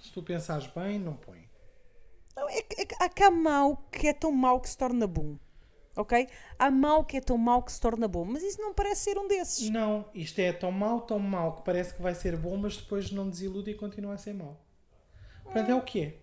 [0.00, 1.48] Se tu pensares bem, não põe.
[2.36, 5.36] Não, é, que- é, há cá mau que é tão mau que se torna bom.
[5.94, 6.26] Ok?
[6.58, 8.24] Há mau que é tão mau que se torna bom.
[8.24, 9.68] Mas isso não parece ser um desses.
[9.68, 13.10] Não, isto é tão mau, tão mau que parece que vai ser bom, mas depois
[13.10, 14.58] não desilude e continua a ser mau.
[15.44, 16.21] Portanto, é o que é.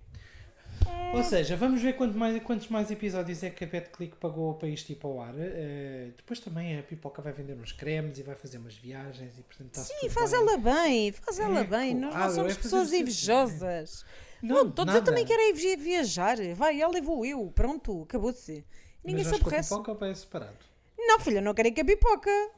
[1.13, 4.67] Ou seja, vamos ver quanto mais, quantos mais episódios é que a BetClick pagou para
[4.67, 5.33] isto ir para o ar.
[5.37, 9.41] Eh, depois também a Pipoca vai vender uns cremes e vai fazer umas viagens e
[9.41, 11.95] portanto está Sim, faz ela bem, faz ela É, bem.
[11.95, 14.05] Nós não somos é pessoas seu- invejosas.
[14.41, 14.99] Não, Não, todos nada.
[14.99, 16.37] eu também quero é vi- viajar.
[16.55, 17.51] Vai, ela e vou eu.
[17.55, 18.63] Pronto, acabou-se.
[19.03, 19.69] Ninguém Mas se com a aborrece.
[19.69, 20.57] Pipoca vai separado?
[20.97, 22.51] Não, filha, não quero ir com a pipoca.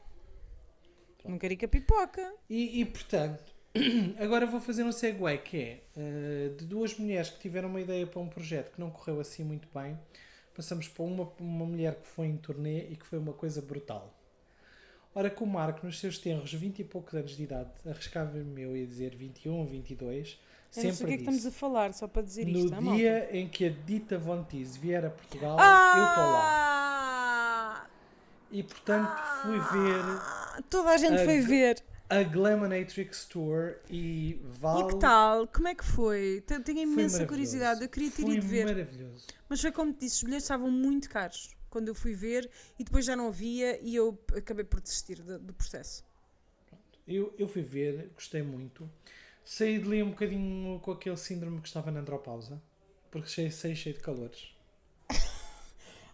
[1.24, 2.34] Não quero ir com a pipoca.
[2.50, 3.51] E, e, portanto,
[4.20, 8.06] agora vou fazer um segue que é eh, de duas mulheres que tiveram uma ideia
[8.06, 9.98] para um projeto que não correu assim muito bem,
[10.54, 14.12] passamos para uma, uma mulher que foi em turnê e que foi uma coisa brutal.
[15.14, 18.72] Ora, que o Marco, nos seus tenros 20 e poucos anos de idade, arriscava-me eu
[18.72, 20.38] a dizer 21, 22,
[20.76, 22.46] Eu não sei o sempre que é que estamos disse, a falar, só para dizer
[22.46, 22.74] no isto.
[22.74, 22.96] ah, malta?
[22.98, 26.42] dia em que a Dita Von Teese vier a Portugal, eu estou lá.
[26.44, 27.86] Ah!
[28.50, 29.10] E, portanto,
[29.42, 31.82] fui ver Ah, Toda a gente A foi ver.
[32.18, 34.84] A Glamonatrix Tour e vale...
[34.84, 35.46] E que tal?
[35.48, 36.42] Como é que foi?
[36.46, 37.82] Te- Tenho imensa curiosidade.
[37.82, 38.66] Eu queria ter Foi ido ver.
[38.66, 39.26] maravilhoso.
[39.48, 42.84] Mas foi como te disse, os bilhetes estavam muito caros quando eu fui ver e
[42.84, 46.04] depois já não havia e eu acabei por desistir do, do processo.
[47.06, 48.88] Eu, eu fui ver, gostei muito.
[49.44, 52.62] Saí de ali um bocadinho com aquele síndrome que estava na andropausa,
[53.10, 54.54] porque saí, saí cheio de calores.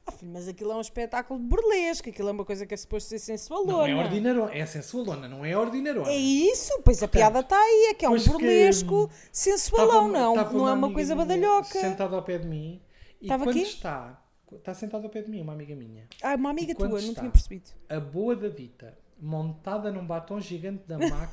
[0.08, 3.08] Ah, filho, mas aquilo é um espetáculo burlesco, aquilo é uma coisa que é suposto
[3.10, 3.88] ser Não sensualona.
[3.90, 6.10] é ordinarona, é sensualona, não é ordinarona.
[6.10, 10.68] É isso, pois a piada está aí, é que é um burlesco sensualão, não, não
[10.68, 11.66] é uma coisa badalhoca.
[11.80, 12.80] Sentada ao pé de mim.
[13.20, 13.66] E Estava quando aqui?
[13.66, 16.98] está, está sentada ao pé de mim, uma amiga minha, Ah, uma amiga tua, não
[17.14, 17.70] tinha percebido.
[17.88, 21.30] a boa da dita, montada num batom gigante da MAC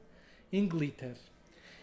[0.52, 1.16] em glitter.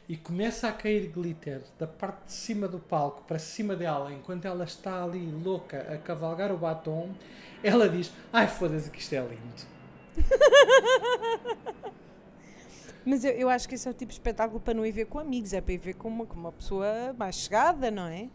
[0.10, 4.46] E começa a cair glitter da parte de cima do palco para cima dela, enquanto
[4.46, 7.12] ela está ali louca a cavalgar o batom,
[7.64, 9.72] ela diz: Ai foda-se que isto é lindo.
[13.06, 15.06] Mas eu, eu acho que esse é o tipo de espetáculo para não ir ver
[15.06, 18.30] com amigos, é para ir ver com uma, com uma pessoa mais chegada, não é?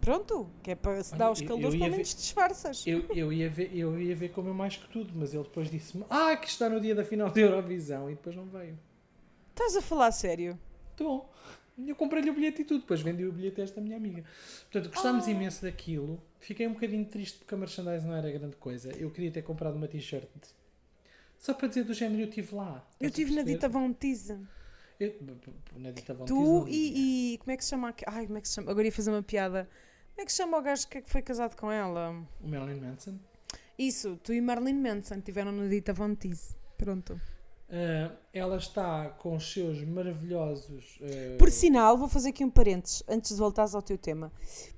[0.00, 2.84] Pronto, que é para se dar os calores, pelo menos ver- disfarças.
[2.86, 5.70] Eu, eu, ia ver, eu ia ver como eu mais que tudo, mas ele depois
[5.70, 8.78] disse-me: Ah, que está no dia da final da Eurovisão, e depois não veio.
[9.50, 10.58] Estás a falar sério?
[10.92, 11.32] Estou.
[11.86, 14.22] Eu comprei-lhe o bilhete e tudo, depois vendi o bilhete a esta minha amiga.
[14.70, 16.22] Portanto, gostámos imenso daquilo.
[16.38, 18.92] Fiquei um bocadinho triste porque a merchandise não era grande coisa.
[18.96, 20.28] Eu queria ter comprado uma t-shirt.
[21.38, 22.86] Só para dizer do género, eu estive lá.
[23.00, 23.42] Eu estive na?
[23.42, 24.38] Dita Von Teese.
[25.00, 25.14] Eu-
[25.76, 27.38] na Dita Von Tu e, e.
[27.38, 27.94] Como é que se chama?
[28.06, 28.70] Ai, como é que se chama?
[28.70, 29.68] Agora ia fazer uma piada.
[30.10, 32.10] Como é que se chama o gajo que que foi casado com ela?
[32.40, 33.18] O Marilyn Manson.
[33.78, 36.54] Isso, tu e Marilyn Manson tiveram na Dita Von Teese.
[36.76, 37.18] Pronto.
[37.74, 40.98] Ah, ela está com os seus maravilhosos.
[41.02, 44.30] ah, Por sinal, vou fazer aqui um parênteses antes de voltares ao teu tema.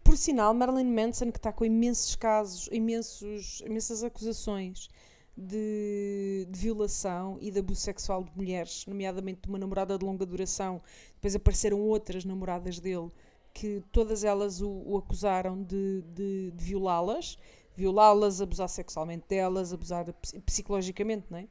[0.04, 4.88] Por sinal, Marilyn Manson, que está com imensos casos, imensos, imensas acusações
[5.36, 10.24] de, de violação e de abuso sexual de mulheres, nomeadamente de uma namorada de longa
[10.24, 10.80] duração.
[11.16, 13.10] Depois apareceram outras namoradas dele
[13.52, 17.36] que todas elas o, o acusaram de, de- de violá-las,
[17.76, 21.46] violá-las, abusar sexualmente delas, abusar ps- psicologicamente, não é?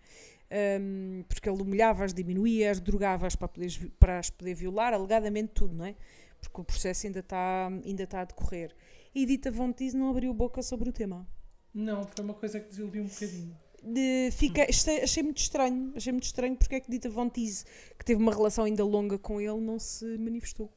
[0.52, 5.74] Um, porque ele humilhava-as, diminuía-as, drogava-as para, poderes vi- para as poder violar, alegadamente tudo,
[5.76, 5.96] não é?
[6.40, 8.76] Porque o processo ainda está ainda está a decorrer.
[9.16, 11.28] E Dita Von Teese não abriu boca sobre o tema.
[11.74, 13.58] Não, foi uma coisa que desiludiu um bocadinho.
[13.84, 15.92] de- fica, achei, achei muito estranho.
[15.96, 17.66] Achei muito estranho porque é que Dita Von Teese,
[17.98, 20.72] que teve uma relação ainda longa com ele, não se manifestou.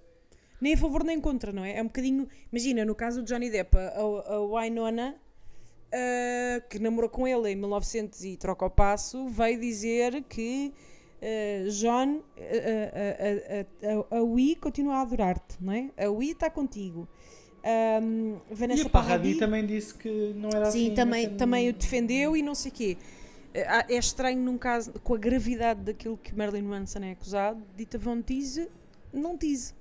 [0.60, 1.76] Nem a favor nem contra, não é?
[1.76, 2.26] É um bocadinho.
[2.50, 5.14] Imagina, no caso do Johnny Depp, a, a Wynonna,
[5.96, 10.72] ah, que namorou com ele em 1900 e troca o passo, veio dizer que
[11.22, 12.20] ah, John,
[14.10, 15.90] a, a, Wii continua a adorar-te, não é?
[15.96, 17.08] A Wii está contigo.
[17.64, 20.88] E Vanessa a Parradi Paradis- também disse que não era assim.
[20.90, 22.96] Sim, também, também o defendeu e não sei o quê.
[23.52, 27.98] Eh, É estranho num caso, com a gravidade daquilo que Marilyn Manson é acusado, Dita
[27.98, 28.68] Von Teese,
[29.12, 29.74] não Teese.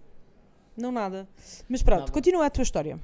[0.76, 1.28] Não nada.
[1.70, 2.12] Mas pronto, Nada.
[2.12, 3.00] continua a tua história.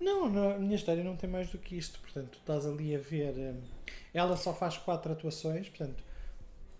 [0.00, 2.00] Não, não, a minha história não tem mais do que isto.
[2.00, 3.34] Portanto, tu estás ali a ver.
[3.36, 3.60] hum,
[4.14, 6.02] Ela só faz quatro atuações, portanto,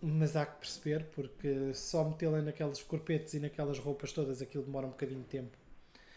[0.01, 4.87] mas há que perceber, porque só metê-la naqueles corpetes e naquelas roupas todas, aquilo demora
[4.87, 5.57] um bocadinho de tempo.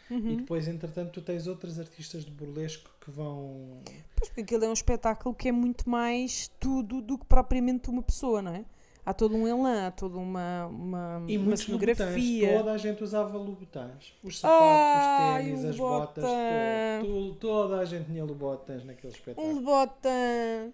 [0.09, 0.31] Uhum.
[0.31, 3.81] E depois, entretanto, tu tens outros artistas de burlesco que vão.
[4.15, 8.03] Pois, porque aquilo é um espetáculo que é muito mais tudo do que propriamente uma
[8.03, 8.65] pessoa, não é?
[9.11, 12.57] Há todo um elan, há toda uma, uma, E uma cenografia.
[12.57, 14.13] Toda a gente usava lubutãs.
[14.23, 17.01] Os sapatos, Ai, os ténis, um as botas, lubotã.
[17.01, 19.55] to- to- toda a gente tinha lubotãs naquele Um espetáculo.
[19.55, 20.71] Lebotã.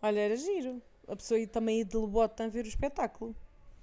[0.00, 0.80] Olha, era giro.
[1.08, 3.34] A pessoa ia também ir de Lebotã ver o espetáculo.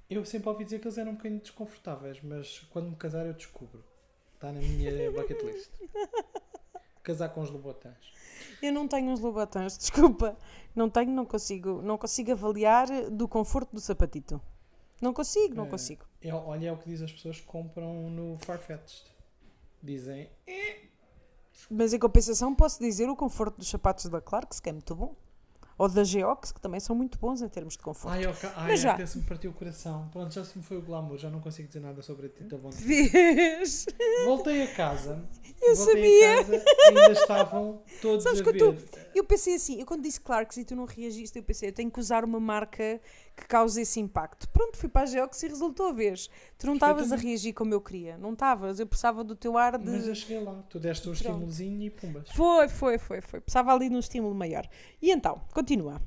[0.10, 3.34] Eu sempre ouvi dizer que eles eram um bocadinho desconfortáveis, mas quando me casar eu
[3.34, 3.84] descubro.
[4.36, 5.70] Está na minha bucket list.
[7.04, 8.14] Casar com os lubotãs.
[8.62, 10.38] Eu não tenho uns Louboutins, desculpa.
[10.76, 14.42] Não tenho, não consigo, não consigo avaliar do conforto do sapatito.
[15.02, 15.70] Não consigo, não É.
[15.70, 16.06] consigo.
[16.22, 19.04] É, olha, é o que diz as pessoas que compram no Farfetched.
[19.82, 20.30] Dizem,
[21.70, 25.16] Mas em compensação posso dizer o conforto dos sapatos da Clarks, que é muito bom.
[25.78, 28.14] Ou da Geox, que também são muito bons em termos de conforto.
[28.14, 28.94] ai, ok, ai Mas já.
[28.94, 30.08] até se me partiu o coração.
[30.10, 32.56] Pronto, já se me foi o glamour, já não consigo dizer nada sobre a Tita
[32.58, 32.86] Von Teese.
[33.12, 33.86] Vês?
[34.26, 35.22] Voltei a casa.
[35.62, 36.32] Eu voltei sabia.
[36.32, 38.78] a casa e ainda estavam todos Sabes a ver.
[39.14, 41.92] Eu pensei assim, eu quando disse Clarks e tu não reagiste, eu pensei, eu tenho
[41.92, 43.00] que usar uma marca
[43.36, 44.48] que cause esse impacto.
[44.50, 46.30] Pronto, fui para a Geox e resultou a vez.
[46.58, 48.18] Tu não estavas a reagir como eu queria.
[48.18, 48.80] Não estavas.
[48.80, 49.90] Eu precisava do teu ar de.
[49.90, 52.30] Mas eu cheguei lá, tu deste um estímulozinho e pumbas.
[52.32, 53.42] Foi, foi, foi, foi.
[53.42, 54.68] Precisava ali de um estímulo maior.
[55.02, 56.00] E então, continua.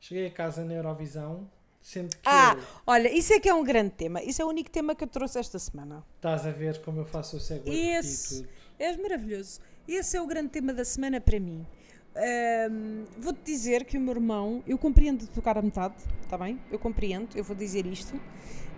[0.00, 1.50] Cheguei a casa na Eurovisão,
[1.82, 4.22] sendo que Ah, eu- olha, isso é que é um grande tema.
[4.22, 6.04] Isso é o único tema que eu trouxe esta semana.
[6.16, 8.42] estás a ver como eu faço o segue e Esse.
[8.42, 8.48] tudo.
[8.78, 9.60] És maravilhoso.
[9.88, 11.66] Esse é o grande tema da semana para mim.
[12.14, 16.60] Ahm, Vou-te dizer que o meu irmão, eu compreendo de tocar a metade, está bem?
[16.70, 18.14] Eu compreendo, eu vou dizer isto.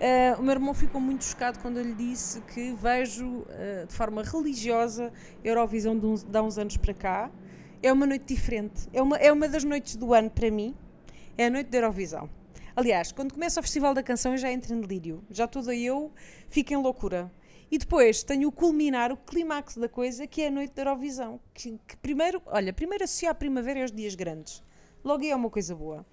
[0.00, 3.92] Ah, o meu irmão ficou muito chocado quando eu lhe disse que vejo ah, de
[3.94, 5.12] forma religiosa
[5.44, 7.30] a Eurovisão de, uns, de há uns anos para cá.
[7.82, 8.88] É uma noite diferente.
[8.92, 10.74] É uma, é uma das noites do ano para mim.
[11.38, 12.28] É a noite da Eurovisão.
[12.76, 15.24] Aliás, quando começa o Festival da Canção eu já entro em delírio.
[15.30, 16.12] Já toda eu
[16.48, 17.32] fico em loucura.
[17.70, 21.40] E depois tenho o culminar, o clímax da coisa, que é a noite da Eurovisão.
[21.54, 24.62] Que, que primeiro, olha, primeiro associa a primavera e aos dias grandes.
[25.02, 26.04] Logo é uma coisa boa.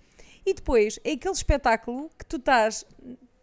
[0.46, 2.86] E depois é aquele espetáculo que tu estás,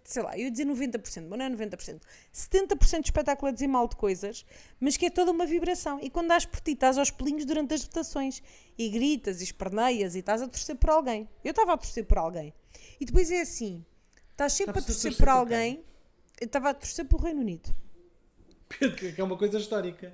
[0.05, 2.01] sei lá, eu ia dizer 90%, mas não é 90%,
[2.33, 4.45] 70% do espetáculo dizer mal de coisas,
[4.79, 5.99] mas que é toda uma vibração.
[6.03, 8.43] E quando dás por ti, estás aos pelinhos durante as votações
[8.77, 11.29] e gritas e esperneias e estás a torcer por alguém.
[11.43, 12.53] Eu estava a torcer por alguém.
[13.01, 13.85] E depois é assim,
[14.31, 15.85] estás sempre a Estavas a torcer, torcer por por alguém.
[16.41, 17.75] Eu estava a torcer pelo Reino Unido.
[18.97, 20.13] Que é uma coisa histórica.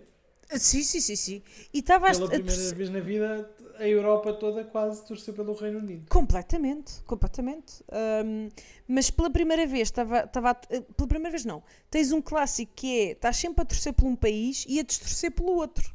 [0.59, 1.43] Sim, sim, sim, sim.
[1.73, 5.55] E estava a, Pela a primeira vez na vida, a Europa toda quase torceu pelo
[5.55, 6.07] Reino Unido.
[6.09, 7.85] Completamente, completamente.
[7.91, 8.49] Ahm,
[8.89, 12.73] mas pela primeira vez, estava, estava a- eh, pela primeira vez não, tens um clássico
[12.75, 15.95] que é, estás sempre a torcer por um país e a destorcer pelo outro.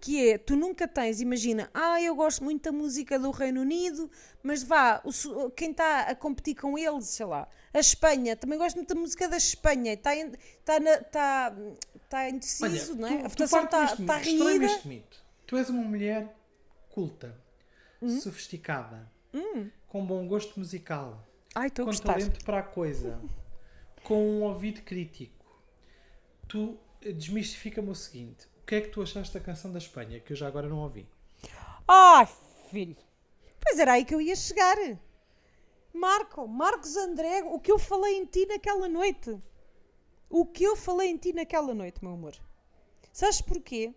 [0.00, 4.10] Que é, tu nunca tens, imagina, ah, eu gosto muito da música do Reino Unido,
[4.42, 8.76] mas vá, o quem está a competir com eles, sei lá, a Espanha, também gosto
[8.76, 11.54] muito da música da Espanha, está está na- está-
[12.02, 13.24] está indeciso, não é?
[13.26, 14.64] a votação está, mito, extrema renhida.
[14.64, 15.24] este mito.
[15.46, 16.34] Tu és uma mulher
[16.88, 17.36] culta,
[18.00, 18.18] Hum?
[18.20, 19.06] sofisticada,
[19.86, 23.20] com bom gosto musical, Ai, com talento para a coisa,
[24.02, 25.44] com um ouvido crítico.
[26.48, 30.32] Tu eh, desmistifica-me o seguinte: que é que tu achaste da canção da Espanha, que
[30.32, 31.04] eu já agora não ouvi?
[31.88, 32.28] Ai,
[32.70, 32.96] filho.
[33.60, 34.76] Pois era aí que eu ia chegar.
[35.92, 39.36] Marco, Marcos André, o que eu falei em ti naquela noite.
[40.28, 42.36] O que eu falei em ti naquela noite, meu amor.
[43.12, 43.92] Sabes porquê?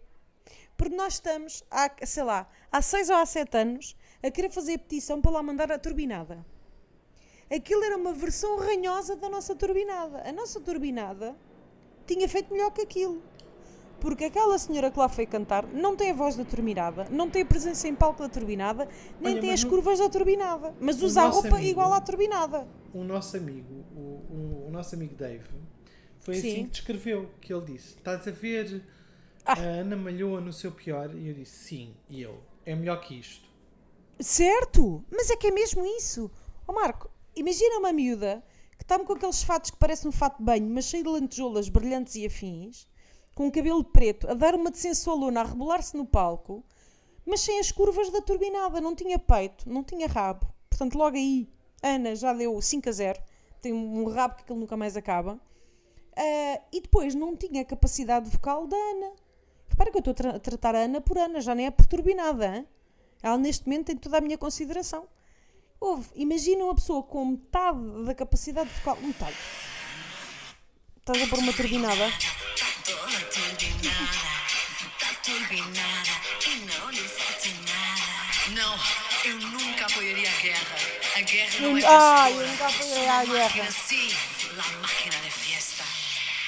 [0.76, 4.80] Porque nós estamos, há, sei lá, há seis ou há sete anos, a querer fazer
[4.80, 6.43] petição para lá mandar a turbinada.
[7.47, 10.28] Aquilo era uma versão ranhosa da nossa turbinada.
[10.28, 11.36] A nossa turbinada
[12.07, 13.21] tinha feito melhor que aquilo.
[13.99, 17.41] Porque aquela senhora que lá foi cantar não tem a voz da turbinada, não tem
[17.43, 18.87] a presença em palco da turbinada,
[19.21, 20.75] nem Olha, tem as no- curvas da turbinada.
[20.79, 22.67] Mas o usa a roupa amigo- igual à turbinada.
[22.93, 25.45] O nosso amigo, o, o- o nosso amigo Dave,
[26.19, 26.51] foi Sim.
[26.51, 28.83] assim que descreveu, que ele disse, estás a ver
[29.45, 29.53] Ah.
[29.53, 31.13] a Ana Malhoa no seu pior?
[31.15, 33.47] E eu disse, sim, e eu, é melhor que isto.
[34.19, 36.29] Certo, mas é que é mesmo isso.
[36.67, 38.43] Ó Marco, imagina uma miúda
[38.77, 41.67] que está com aqueles fatos que parecem um fato de banho, mas cheio de lantejoulas
[41.69, 42.87] brilhantes e afins,
[43.34, 44.77] com cabelo preto, a dar uma de
[45.41, 46.63] a rebolar-se no palco,
[47.25, 50.45] mas sem as curvas da turbinada, não tinha peito, não tinha rabo.
[50.69, 51.49] Portanto, logo aí,
[51.81, 53.19] Ana já deu 5 a 0,
[53.61, 55.39] tem um rabo que aquilo nunca mais acaba.
[56.15, 59.11] Ah, e depois não tinha a capacidade vocal da Ana.
[59.67, 61.88] Repara que eu estou a tra- tratar a Ana por Ana, já nem é por
[61.88, 62.57] turbinada.
[62.57, 62.67] hein?
[63.23, 65.07] Ela neste momento tem toda a minha consideração.
[66.15, 68.97] Imagina uma pessoa com metade da capacidade vocal.
[69.01, 69.36] Metade.
[70.99, 72.05] Estás a pôr uma turbinada?
[78.55, 78.75] Não,
[79.25, 80.75] eu nunca apoiaria a guerra.
[81.15, 82.45] A guerra não é Ai, vencedora.
[82.45, 83.43] eu nunca apoiaria a guerra.
[83.47, 84.09] máquina, sim,
[84.55, 85.84] la máquina de fiesta.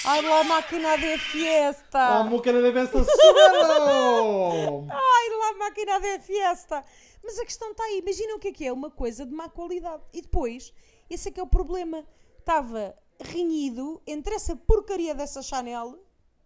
[0.06, 2.24] Ai, la máquina de A fiesta!
[2.24, 4.88] música da festa suero!
[4.92, 6.84] Ai, la máquina de fiesta!
[7.24, 8.00] Mas a questão está aí.
[8.00, 10.04] Imagina o que é que é uma coisa de má qualidade.
[10.14, 10.72] E depois,
[11.10, 12.06] esse é que é o problema.
[12.40, 15.98] Estava renhido entre essa porcaria dessa Chanel,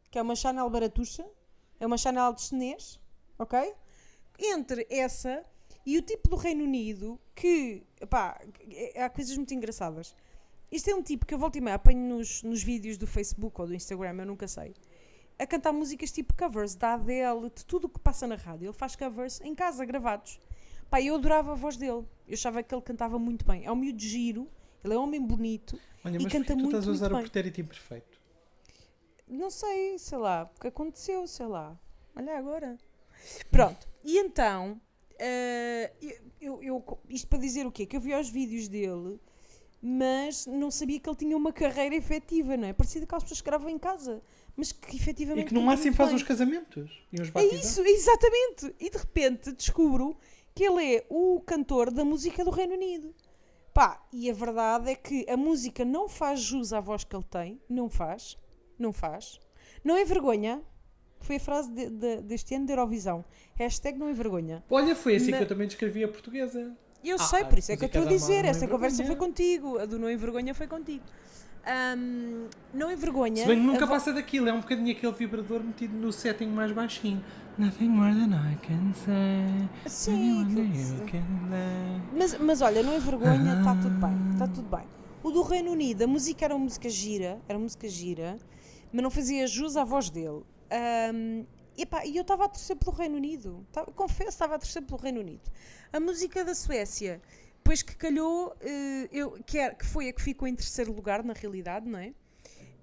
[0.10, 1.26] que é uma Chanel baratuxa,
[1.80, 2.99] é uma Chanel de chinês,
[3.38, 3.74] ok?
[4.39, 5.43] Entre essa
[5.86, 8.39] e o tipo do Reino Unido, que, pá,
[8.70, 10.16] é- há coisas muito engraçadas.
[10.72, 13.60] Isto é um tipo que eu volto e meia apanho nos, nos vídeos do Facebook
[13.60, 14.74] ou do Instagram, eu nunca sei
[15.39, 18.66] a cantar músicas tipo covers da Adele, de tudo o que passa na rádio.
[18.66, 20.38] Ele faz covers em casa, gravados.
[20.89, 22.05] Pá, eu adorava a voz dele.
[22.28, 23.66] Eu achava que ele cantava muito bem.
[23.66, 24.49] É um miúdo giro,
[24.84, 27.14] ele é um homem bonito Olha, e mas canta tu muito, estás a usar muito
[27.14, 27.32] o bem.
[27.32, 28.18] pretérito imperfeito?
[29.30, 31.77] Não sei, sei lá, o que aconteceu, sei lá.
[32.15, 32.77] Olha agora.
[33.51, 34.80] Pronto, e então,
[35.19, 35.91] eh,
[36.41, 37.86] eu, eu- isto para dizer o quê?
[37.86, 39.19] Que eu vi os vídeos dele,
[39.82, 42.73] mas não sabia que ele tinha uma carreira efetiva, não é?
[42.73, 44.21] Parecia aquelas pessoas que gravam em casa,
[44.55, 45.45] mas que efetivamente.
[45.45, 47.65] E que no máximo faz os casamentos e os É batizados.
[47.65, 48.75] isso, exatamente.
[48.80, 50.17] E de repente descubro
[50.55, 53.13] que ele é o cantor da música do Reino Unido.
[53.73, 57.23] Pá, e a verdade é que a música não faz jus à voz que ele
[57.30, 57.61] tem.
[57.69, 58.38] Não faz.
[58.80, 59.39] Não faz.
[59.84, 60.61] Não é vergonha.
[61.19, 63.25] Foi a frase de- de- deste ano da Eurovisão.
[63.55, 64.63] Hashtag não é vergonha.
[64.69, 66.73] Olha, foi assim Na- que eu também descrevi a portuguesa.
[67.03, 68.45] Eu Ah, sei, por isso é que eu estou a dizer.
[68.45, 69.77] Essa conversa foi contigo.
[69.77, 71.03] A do não é vergonha foi contigo.
[71.65, 73.36] Ahm, não é vergonha.
[73.43, 77.23] Se bem nunca passa daquilo, é um bocadinho aquele vibrador metido no setting mais baixinho.
[77.57, 79.69] Nothing more than I can say.
[79.88, 81.25] Sim, que- you can.
[82.17, 84.86] Mas, mas olha, não é vergonha, está tudo bem, está tudo bem.
[85.21, 88.38] O do Reino Unido, a música era uma música gira, era uma música gira,
[88.91, 90.43] mas não fazia jus à voz dele.
[90.71, 91.45] Ahm,
[91.77, 95.21] e eu estava a torcer pelo Reino Unido, Tava- confesso, estava a torcer pelo Reino
[95.21, 95.49] Unido.
[95.93, 97.21] A música da Suécia,
[97.57, 101.23] depois que calhou, eh, eu, que, era- que foi a que ficou em terceiro lugar,
[101.23, 102.13] na realidade, não é?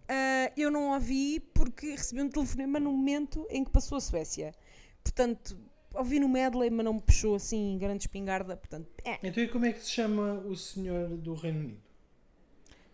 [0.09, 4.01] Ah, eu não a ouvi porque recebi um telefonema no momento em que passou a
[4.01, 4.55] Suécia.
[5.03, 5.59] Portanto,
[5.95, 8.57] ouvi no medley, mas não me puxou assim grande espingarda.
[8.57, 9.19] Portanto, é.
[9.23, 11.83] Então e como é que se chama o senhor do Reino Unido?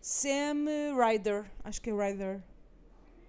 [0.01, 0.65] Sam
[0.97, 2.41] Ryder, acho que é Ryder.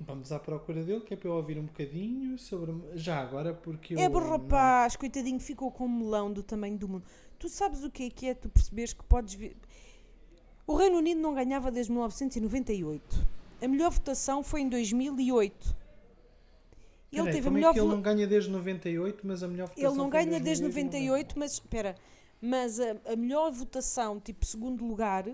[0.01, 2.75] Vamos à procura dele, que é para eu ouvir um bocadinho sobre.
[2.95, 3.99] Já agora, porque eu.
[3.99, 7.05] É bom não- rapaz, coitadinho, ficou com um melão do tamanho do mundo.
[7.39, 9.57] Tu sabes o que é que é tu perceberes que podes ver.
[10.67, 13.27] O Reino Unido não ganhava desde 1998.
[13.63, 15.77] A melhor votação foi em 2008.
[17.13, 19.69] Ele Peraí, teve a como melhor é ele não ganha desde 98, mas a melhor
[19.69, 21.95] votação Ele não ganha desde 2008, 98, mas espera,
[22.41, 25.25] mas a, a melhor votação, tipo segundo lugar,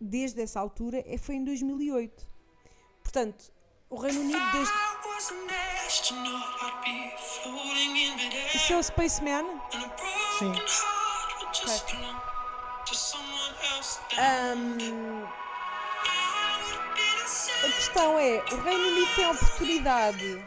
[0.00, 2.31] desde essa altura, é, foi em 2008.
[3.02, 3.52] Portanto,
[3.90, 4.74] o Reino Unido desde.
[8.54, 9.44] Isso é o Spaceman?
[10.38, 10.52] Sim.
[14.18, 15.24] Ahm,
[17.64, 20.44] a questão é, o Reino Unido tem a oportunidade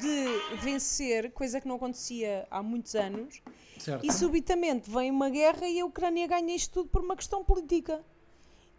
[0.00, 3.42] de vencer, coisa que não acontecia há muitos anos,
[3.82, 4.06] Certo.
[4.06, 8.00] E subitamente vem uma guerra e a Ucrânia ganha isto tudo por uma questão política.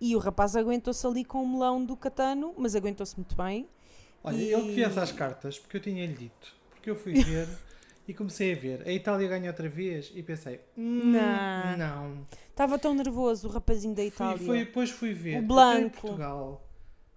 [0.05, 3.67] E o rapaz aguentou-se ali com o melão do Catano, mas aguentou-se muito bem.
[4.23, 6.53] Olha, E- ele conhece as cartas porque eu tinha-lhe dito.
[6.71, 7.47] Porque eu fui ver
[8.05, 8.85] e comecei a ver.
[8.85, 11.77] A Itália ganha outra vez e pensei, hum, Não.
[11.77, 12.27] não.
[12.49, 14.37] Estava tão nervoso o rapazinho da Itália.
[14.45, 15.39] fui, depois fui ver.
[15.41, 16.01] O Blanco.
[16.01, 16.67] Portugal.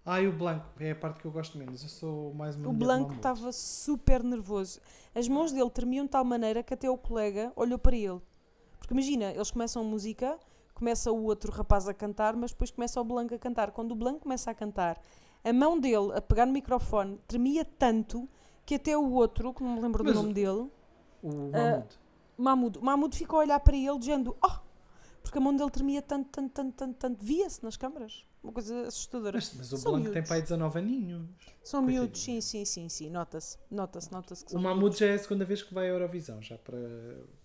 [0.04, 0.66] Ai, o Blanco.
[0.78, 1.82] É a parte que eu gosto menos.
[1.82, 4.80] Eu sou mais uma O Blanco estava super nervoso.
[5.12, 8.20] As mãos dele tremiam de tal maneira que até o colega olhou para ele.
[8.78, 10.38] Porque imagina, eles começam a música,
[10.76, 13.70] começa o outro rapaz a cantar, mas depois começa o Blanco a cantar.
[13.72, 15.00] Quando o Blanco começa a cantar,
[15.42, 18.28] a mão dele a pegar no microfone tremia tanto
[18.64, 20.70] que até o outro, que não me lembro Mas do nome dele,
[21.22, 21.98] O Ah, Mahmoud.
[22.38, 22.78] Mahmoud.
[22.80, 24.66] Mahmoud ficou a olhar para ele dizendo Oh!
[25.22, 27.24] Porque a mão dele tremia tanto, tanto, tanto, tanto, tanto.
[27.24, 28.24] Via-se nas câmaras.
[28.44, 29.36] Uma coisa assustadora.
[29.38, 30.28] Mas, mas o São Blanco tem miúdos.
[30.28, 31.28] pai 19 aninhos.
[31.64, 33.10] São miúdos, sim, sim, sim, sim.
[33.10, 36.56] Nota-se, nota-se, nota-se O Mahmoud já é a segunda vez que vai à Eurovisão, já
[36.58, 36.78] para,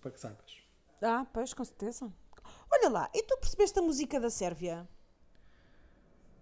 [0.00, 0.58] para que saibas.
[1.00, 2.12] Ah, pois, com certeza.
[2.72, 4.88] Olha lá, e tu percebeste a música da Sérvia?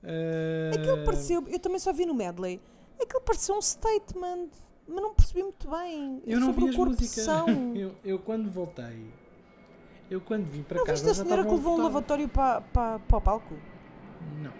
[0.03, 2.61] Eh, Aquilo pareceu, eu também só vi no medley,
[3.01, 4.49] aquilo pareceu um statement,
[4.87, 6.22] mas não percebi muito bem.
[6.26, 7.24] Eu não sobre vi o as corpo músicas.
[7.24, 7.47] são.
[7.76, 9.12] Eu, eu quando voltei,
[10.11, 12.99] eu quando vim para Não casa viste a senhora que levou um lavatório para, para,
[13.01, 13.55] para o palco?
[14.43, 14.53] Não,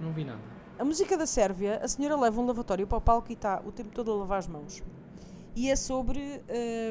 [0.00, 0.40] não vi nada.
[0.78, 3.70] A música da Sérvia, a senhora leva um lavatório para o palco e está o
[3.72, 4.82] tempo todo a lavar as mãos.
[5.54, 6.42] E é sobre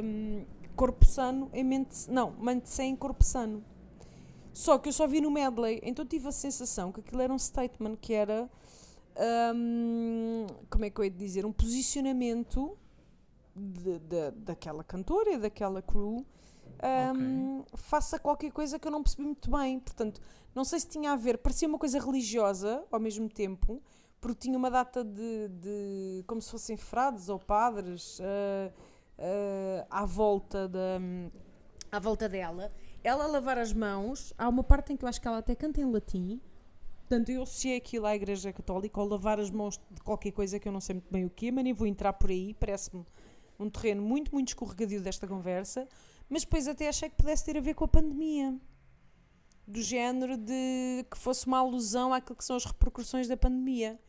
[0.03, 2.09] hum, corpo sano em mente.
[2.09, 3.63] Não, mente sem corpo sano.
[4.53, 7.39] Só que eu só vi no medley, então tive a sensação que aquilo era um
[7.39, 8.49] statement que era.
[9.55, 11.45] hum, como é que eu ia dizer?
[11.45, 12.77] Um posicionamento
[13.55, 16.25] de- de- daquela cantora e daquela crew.
[17.15, 19.79] hum, Faça qualquer coisa que eu não percebi muito bem.
[19.79, 20.19] Portanto,
[20.53, 23.81] não sei se tinha a ver, parecia uma coisa religiosa ao mesmo tempo,
[24.19, 28.71] porque tinha uma data de, de como se fossem frades ou padres ah,
[29.19, 30.99] ah, à volta da
[31.91, 32.71] à volta dela.
[33.03, 35.53] Ela a lavar as mãos, há uma parte em que eu acho que ela até
[35.53, 36.39] canta em latim.
[37.01, 40.67] Portanto, eu associei aquilo à Igreja Católica, ao lavar as mãos de qualquer coisa que
[40.67, 43.03] eu não sei muito bem o que, mas nem vou entrar por aí, parece-me
[43.59, 45.87] um terreno muito, muito escorregadio desta conversa.
[46.29, 48.57] Mas depois até achei que pudesse ter a ver com a pandemia
[49.67, 53.99] do género de que fosse uma alusão àquilo que são as repercussões da pandemia.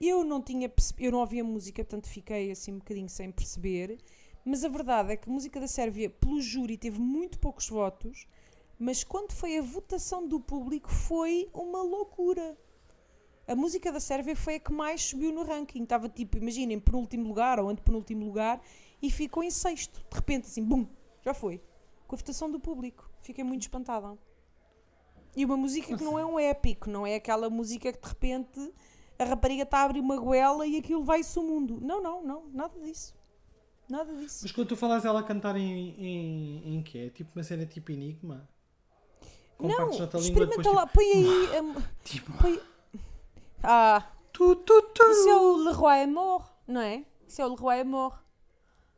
[0.00, 3.98] Eu não tinha eu não ouvia música, portanto fiquei assim um bocadinho sem perceber,
[4.44, 8.26] mas a verdade é que a música da Sérvia, pelo júri, teve muito poucos votos,
[8.78, 12.56] mas quando foi a votação do público foi uma loucura.
[13.46, 15.82] A música da Sérvia foi a que mais subiu no ranking.
[15.82, 18.60] Estava tipo, imaginem, penúltimo lugar ou antepenúltimo lugar
[19.02, 20.02] e ficou em sexto.
[20.10, 20.86] De repente, assim, bum,
[21.22, 21.60] já foi.
[22.06, 23.10] Com a votação do público.
[23.20, 24.18] Fiquei muito espantada.
[25.36, 28.72] E uma música que não é um épico, não é aquela música que de repente
[29.18, 31.78] a rapariga está a abrir uma goela e aquilo vai-se o mundo.
[31.80, 33.14] Não, não, não, nada disso.
[33.88, 34.40] Nada disso.
[34.42, 36.98] Mas quando tu falas ela cantar em, em, em quê?
[36.98, 38.48] É tipo uma cena tipo enigma?
[39.58, 41.48] Com não, experimenta lá, põe aí.
[42.04, 42.32] tipo...
[42.38, 42.60] põe-
[43.62, 45.02] Ah, Tu, tu, tu.
[45.04, 47.04] isso é o Le Roi mort, não é?
[47.26, 48.18] Isso é o Le Roi mort.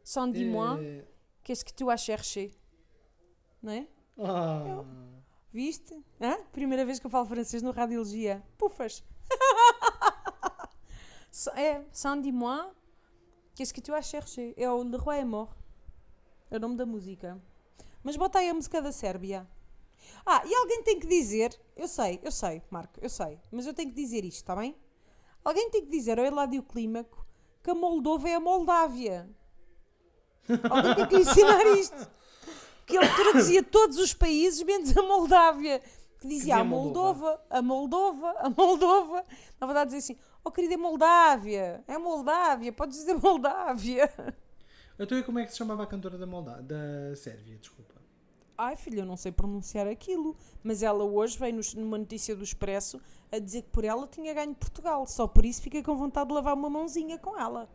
[0.02, 1.04] Sans dis-moi, É...
[1.44, 2.50] qu'est-ce que tu as cherché?
[3.62, 3.86] Não é?
[4.18, 4.82] Ah,
[5.52, 5.94] Viste?
[6.20, 6.38] Hã?
[6.52, 8.42] Primeira vez que eu falo francês no Radiologia.
[8.56, 9.02] Pufas!
[11.54, 12.70] É, sans dis-moi,
[13.54, 14.54] qu'est-ce que tu as cherché?
[14.56, 15.52] É o Le Roi est mort.
[16.50, 17.38] É o nome da música.
[18.02, 19.46] Mas bota aí a música da Sérbia.
[20.24, 23.74] Ah, e alguém tem que dizer, eu sei, eu sei, Marco, eu sei, mas eu
[23.74, 24.76] tenho que dizer isto, está bem?
[25.44, 27.24] Alguém tem que dizer ao Eladio Clímaco
[27.62, 29.28] que a Moldova é a Moldávia.
[30.70, 32.10] Alguém tem que lhe ensinar isto.
[32.86, 35.80] Que ele traduzia todos os países menos a Moldávia.
[36.20, 39.24] Que dizia dizia a Moldova, a Moldova, a Moldova.
[39.60, 44.12] Na verdade dizia assim, oh querida, é Moldávia, é Moldávia, podes dizer Moldávia.
[44.98, 46.62] então e como é que se chamava a cantora da Molda...
[46.62, 47.56] da Sérvia?
[47.58, 47.95] Desculpa.
[48.58, 52.42] Ai filho, eu não sei pronunciar aquilo, mas ela hoje veio nos- numa notícia do
[52.42, 53.00] Expresso
[53.30, 55.06] a dizer que por ela tinha ganho Portugal.
[55.06, 57.68] Só por isso fiquei com vontade de lavar uma mãozinha com ela.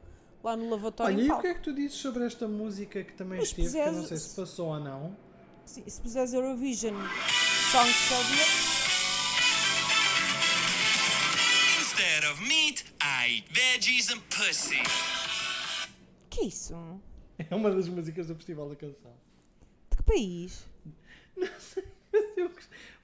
[0.44, 3.04] Lá no lavatório Olha, em e o que é que tu dizes sobre esta música
[3.04, 5.16] que também Mas esteve, que eu não puseres- sei se passou ou não?
[5.66, 6.96] Sim, se puseres Eurovision
[7.72, 8.46] Song Serbia,
[11.80, 14.82] Instead of meat, I eat veggies and pussy.
[16.30, 16.74] que isso?
[17.38, 19.12] É uma das músicas do Festival da Canção.
[19.92, 20.66] De que país?
[21.42, 22.52] Mas eu-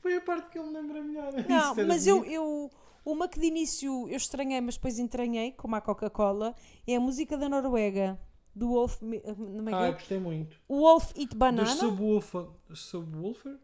[0.02, 1.34] Foi a parte que eu me lembro melhor.
[1.48, 2.70] Não, mas eu, eu.
[3.06, 6.54] Uma que de início eu estranhei, mas depois entranhei, como a Coca-Cola,
[6.86, 8.20] é a música da Noruega.
[8.54, 9.02] Do Wolf.
[9.02, 10.60] Mi- Como é Ah, gostei muito.
[10.68, 11.68] Wolf Eat Banana.
[11.68, 12.48] Subwoofer.
[12.74, 13.58] Subwoofer?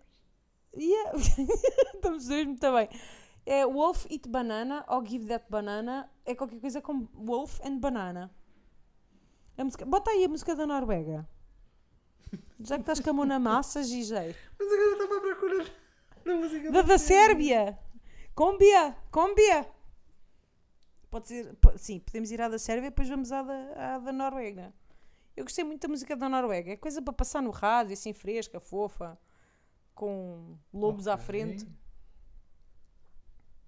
[0.77, 1.11] Yeah.
[1.95, 2.89] Estamos dois muito bem.
[3.45, 6.09] É Wolf Eat Banana ou Give That Banana.
[6.25, 8.31] É qualquer coisa como Wolf and Banana.
[9.57, 9.85] A música...
[9.85, 11.27] Bota aí a música da Noruega.
[12.59, 14.35] Já que estás com a mão na massa, GJ.
[14.59, 15.65] Mas agora estava a procurar
[16.25, 17.77] na música Da, da Sérbia!
[18.33, 18.95] Combia!
[19.11, 19.67] Combia!
[21.09, 21.55] Pode ser.
[21.77, 24.73] Sim, podemos ir à da Sérvia e depois vamos à da, à da Noruega.
[25.35, 26.71] Eu gostei muito da música da Noruega.
[26.71, 29.19] É coisa para passar no rádio, assim fresca, fofa,
[29.93, 31.25] com lobos à Ok.
[31.25, 31.67] frente.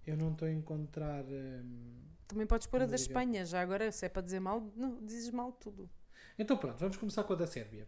[0.06, 1.24] Eu não estou a encontrar.
[1.26, 2.96] hum, Também podes pôr a da.
[2.96, 5.90] Espanha, já agora, se é para dizer mal, não, dizes mal tudo.
[6.38, 7.88] Então pronto, vamos começar com a da Sérvia.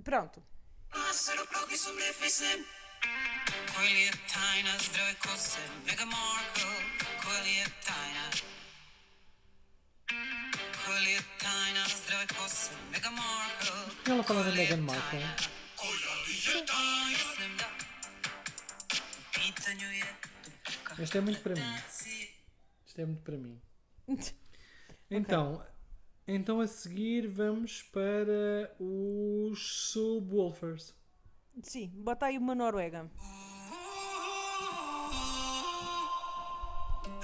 [0.00, 0.42] Pronto.
[14.06, 15.20] Ela fala da Meghan Markle.
[20.98, 21.74] Este é muito para mim.
[22.86, 23.60] Isto é muito para mim.
[25.14, 25.62] Então,
[26.34, 30.94] então a seguir vamos para os Subwoolfers.
[31.62, 33.10] Sim, bota aí uma Noruega.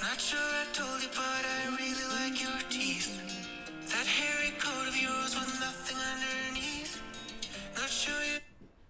[0.00, 3.08] Not sure I told you, but I really like your teeth.
[3.88, 7.00] That hairy coat of yours with nothing underneath.
[7.76, 8.38] Not sure you.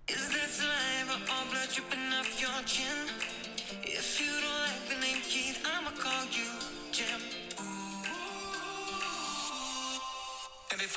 [0.09, 3.28] Is that saliva or blood dripping off your chin?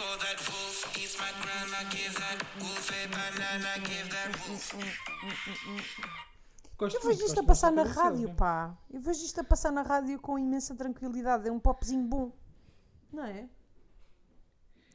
[0.02, 4.74] Before that wolf eats my grandma, give that wolf a banana, give that wolf.
[6.76, 8.76] Gosto Eu vejo isto a passar na rádio, pá.
[8.90, 11.48] Eu vejo isto a passar na rádio com imensa tranquilidade.
[11.48, 12.32] É um popzinho bom.
[13.14, 13.48] Não é?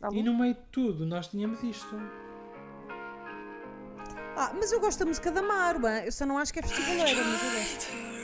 [0.03, 0.17] Alô?
[0.17, 1.95] E no meio de tudo, nós tínhamos isto.
[4.37, 6.05] Ah, mas eu gosto da música da Marba.
[6.05, 8.16] Eu só não acho que é festivaleira, mas eu gosto.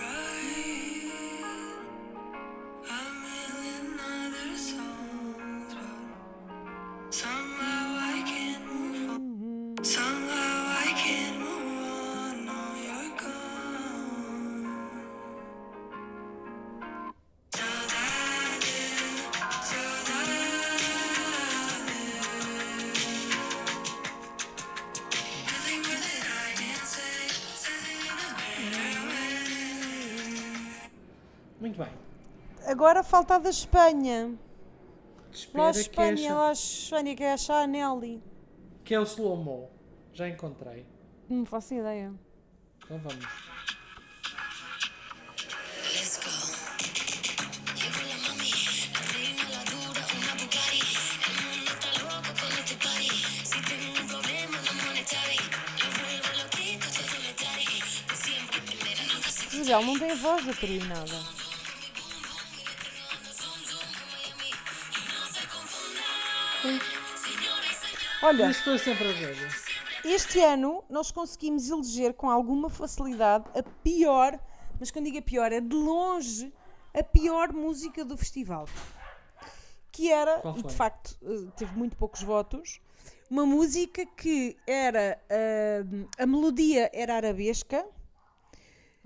[33.13, 34.39] Falta a da Espanha.
[35.31, 38.23] Espera Lá a que, é, Espanha, lá a Espanha, que é a Chanelli.
[38.83, 39.69] que é o slow-mo.
[40.15, 40.87] Já encontrei.
[41.29, 42.11] Não faço ideia.
[42.83, 43.27] Então vamos.
[45.95, 46.31] Let's go.
[59.65, 61.42] Llegó la mami, la
[68.23, 69.37] Olha, estou sempre a ver.
[70.05, 74.39] este ano nós conseguimos eleger com alguma facilidade a pior,
[74.79, 76.53] mas quando digo a pior, é de longe
[76.95, 78.69] a pior música do festival.
[79.91, 82.81] Que era, e de facto eh, teve muito poucos votos,
[83.29, 85.21] uma música que era.
[85.29, 85.85] eh,
[86.19, 87.85] a melodia era arabesca,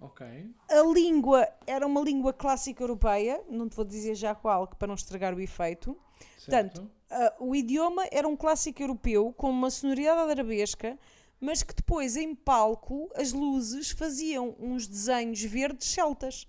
[0.01, 0.25] Ok.
[0.71, 4.95] a língua era uma língua clássica europeia, não te vou dizer já qual, para não
[4.95, 5.97] estragar o efeito.
[6.39, 6.45] Certo.
[6.45, 10.98] Portanto, ah, o idioma era um clássico europeu com uma sonoridade arabesca,
[11.40, 16.48] mas que depois em palco as luzes faziam uns desenhos verdes celtas.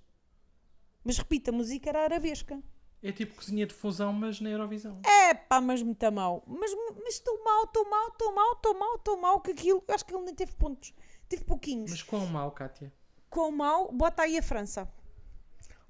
[1.04, 2.62] Mas repito, a música era arabesca.
[3.02, 5.00] É tipo cozinha de fusão, mas na Eurovisão.
[5.06, 6.44] É pá, mas muito mal.
[6.48, 6.72] Mas
[7.08, 10.26] estou mal, estou mal, estou mal, estou mal, estou mal, que aquilo, acho que ele
[10.26, 10.94] nem teve pontos.
[11.30, 11.92] Teve pouquinhos.
[11.92, 12.92] Mas quão mal, Kátia?
[13.30, 14.92] Com mal, bota aí a França.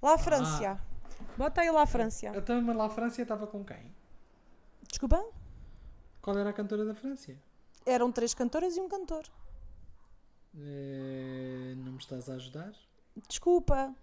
[0.01, 0.79] Lá a França.
[1.37, 2.27] Bota aí lá a França.
[2.35, 3.95] Então, mas lá a França estava com quem?
[4.89, 5.23] Desculpa?
[6.21, 7.33] Qual era a cantora da França?
[7.85, 9.25] Eram três cantoras e um cantor.
[10.59, 12.73] Eh, não me estás a ajudar?
[13.27, 13.95] Desculpa.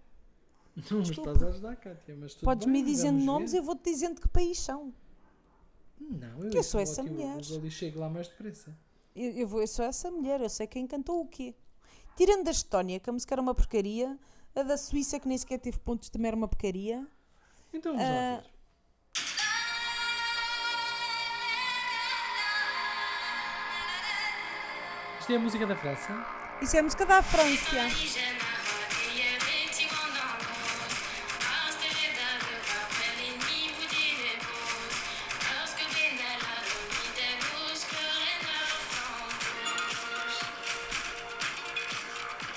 [0.91, 1.31] Não me Desculpa.
[1.33, 3.59] estás a ajudar, Kátia, mas tudo Podes-me dizendo nomes, ver.
[3.59, 4.93] eu vou-te dizendo que país são.
[6.01, 7.37] Não, eu, eu sou essa e mulher.
[7.41, 8.77] Google e chego lá mais depressa.
[9.15, 11.55] Eu, eu, vou, eu sou essa mulher, eu sei quem cantou o quê.
[12.17, 14.19] Tirando da Estónia, que a música era uma porcaria,
[14.55, 17.07] a da Suíça, que nem sequer teve pontos, também era uma porcaria.
[17.73, 18.13] Então vamos Ah.
[18.37, 18.54] lá ver.
[25.25, 26.27] Isto é a música da França?
[26.61, 27.79] Isso é a música da França.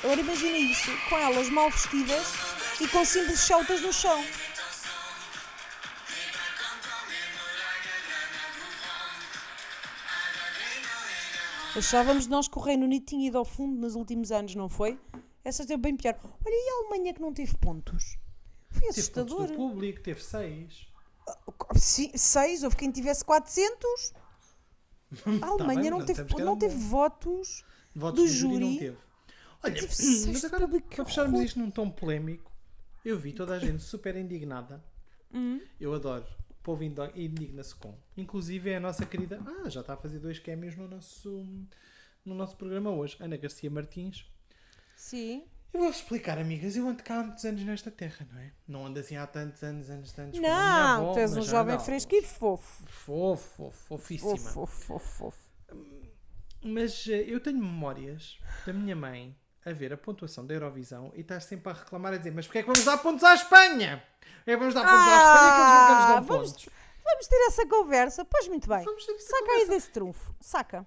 [0.03, 2.33] Agora imagina isso, com elas mal vestidas
[2.81, 4.21] e com simples celtas no chão.
[11.77, 14.99] Achávamos nós que o Reino Unido tinha ido ao fundo nos últimos anos, não foi?
[15.43, 16.17] Essa teve bem pior.
[16.23, 18.17] Olha, e a Alemanha que não teve pontos?
[18.69, 19.47] Foi Teve pontos assustador.
[19.47, 20.87] do público, teve seis.
[21.75, 24.13] Sim, seis, houve quem tivesse 400.
[25.41, 27.63] A Alemanha bem, não, não teve, não teve votos.
[27.95, 28.97] Votos Do do júri não teve.
[29.63, 32.51] Olha, Teve mas agora para fecharmos isto num tom polémico,
[33.03, 34.83] eu vi toda a gente super indignada.
[35.33, 35.59] Hum.
[35.79, 36.25] Eu adoro.
[36.67, 37.97] Povo indigna-se com.
[38.17, 39.39] Inclusive é a nossa querida.
[39.45, 41.47] Ah, já está a fazer dois cameos no nosso,
[42.25, 43.15] no nosso programa hoje.
[43.21, 44.29] Ana Garcia Martins.
[44.93, 45.45] Sim.
[45.73, 46.75] Eu vou-vos explicar, amigas.
[46.75, 48.51] Eu ando cá há muitos anos nesta terra, não é?
[48.67, 50.41] Não ando assim há tantos anos, anos, tantos.
[50.41, 52.83] Não, avó, tu és um jovem ando fresco e fofo.
[52.85, 54.35] Fofo, fofo, fofíssima.
[54.35, 55.49] Fofo, fofo, fofo.
[56.65, 59.33] Mas eh, eu tenho memórias da minha mãe
[59.67, 62.59] a ver a pontuação da Eurovisão e estás sempre a reclamar a dizer mas porquê
[62.59, 64.03] é que vamos dar pontos à Espanha?
[64.45, 66.69] É vamos dar pontos à Espanha que eles nunca nos dão Ah, vamos- pontos.
[67.03, 68.25] Vamos ter essa conversa.
[68.25, 68.79] Pois muito bem.
[68.83, 69.67] Saca aí conversa.
[69.71, 70.35] desse trunfo.
[70.41, 70.85] Saca.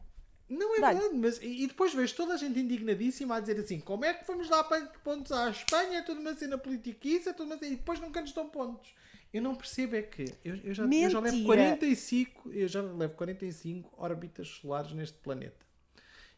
[0.49, 4.05] Não é verdade, mas e depois vejo toda a gente indignadíssima a dizer assim: como
[4.05, 4.65] é que vamos dar
[5.05, 5.99] pontos à Espanha?
[5.99, 7.73] É tudo uma cena politiquice, é tudo uma cena...
[7.73, 8.93] e depois nunca nos dão pontos.
[9.33, 11.47] Eu não percebo é que eu, eu já, eu já levo Mentira.
[11.47, 15.65] 45, eu já levo 45 órbitas solares neste planeta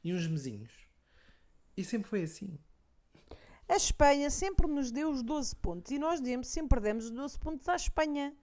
[0.05, 0.71] e uns mesinhos.
[1.77, 2.59] E sempre foi assim.
[3.69, 7.39] A Espanha sempre nos deu os 12 pontos e nós demos, sempre demos os 12
[7.39, 8.35] pontos à Espanha.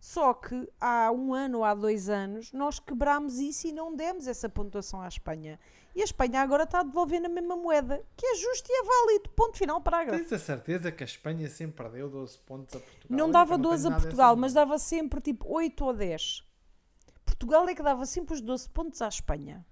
[0.00, 4.28] Só que há um ano ou há dois anos nós quebrámos isso e não demos
[4.28, 5.58] essa pontuação à Espanha.
[5.94, 8.84] E a Espanha agora está a devolver na mesma moeda, que é justo e é
[8.84, 9.30] válido.
[9.30, 10.20] Ponto final, parágrafo.
[10.20, 13.18] Tens a certeza que a Espanha sempre deu 12 pontos a Portugal?
[13.18, 16.44] Não dava não 12 a Portugal, mas dava sempre tipo 8 ou 10.
[17.26, 19.66] Portugal é que dava sempre os 12 pontos à Espanha.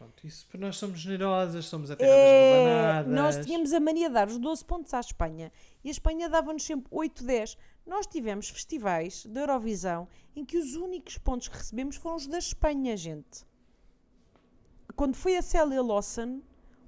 [0.00, 4.14] Pronto, isso porque nós somos generosas, somos a terra É, nós tínhamos a mania de
[4.14, 5.52] dar os 12 pontos à Espanha
[5.84, 7.58] e a Espanha dava-nos sempre 8, 10.
[7.86, 12.38] Nós tivemos festivais da Eurovisão em que os únicos pontos que recebemos foram os da
[12.38, 13.44] Espanha, gente.
[14.96, 16.40] Quando foi a Célia Lawson,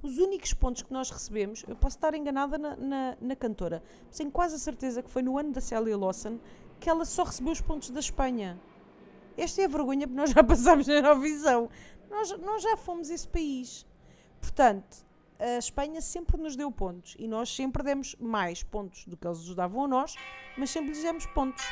[0.02, 4.16] os únicos pontos que nós recebemos, eu posso estar enganada na, na, na cantora, mas
[4.16, 6.38] tenho quase a certeza que foi no ano da Célia Lawson
[6.80, 8.58] que ela só recebeu os pontos da Espanha.
[9.36, 11.68] Esta é a vergonha porque nós já passámos na Eurovisão.
[12.12, 13.86] Nós, nós já fomos esse país.
[14.40, 15.04] Portanto,
[15.40, 19.38] a Espanha sempre nos deu pontos e nós sempre demos mais pontos do que eles
[19.38, 20.14] nos davam a nós,
[20.56, 21.64] mas sempre lhes demos pontos.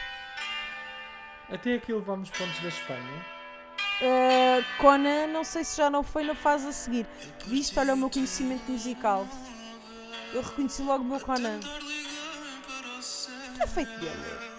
[1.48, 3.40] Até aqui levamos pontos da Espanha.
[4.00, 7.06] Uh, Conan, não sei se já não foi na fase a seguir.
[7.46, 9.26] Viste, olha o meu conhecimento musical.
[10.32, 11.58] Eu reconheci logo o meu Conan.
[11.58, 14.50] O que é feito dele?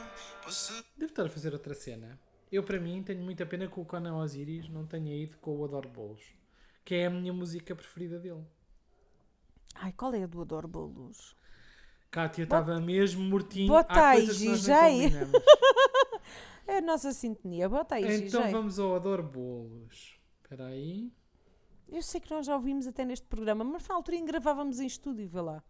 [0.96, 2.20] Devo estar a fazer outra cena.
[2.52, 5.64] Eu, para mim, tenho muita pena que o Conan Osiris não tenha ido com o
[5.64, 6.22] Adoro Bolos,
[6.84, 8.44] que é a minha música preferida dele.
[9.76, 11.36] Ai, qual é a do Adoro Bolos?
[12.12, 13.70] Kátia estava mesmo mortinho.
[13.70, 15.32] bota aí, combinamos.
[16.68, 17.68] É a nossa sintonia.
[17.68, 18.52] Bota aí, Então GG.
[18.52, 20.18] vamos ao Adoro Bolos.
[20.42, 21.12] Espera aí.
[21.90, 25.28] Eu sei que nós já ouvimos até neste programa, mas na altura gravávamos em estúdio,
[25.28, 25.62] vê lá.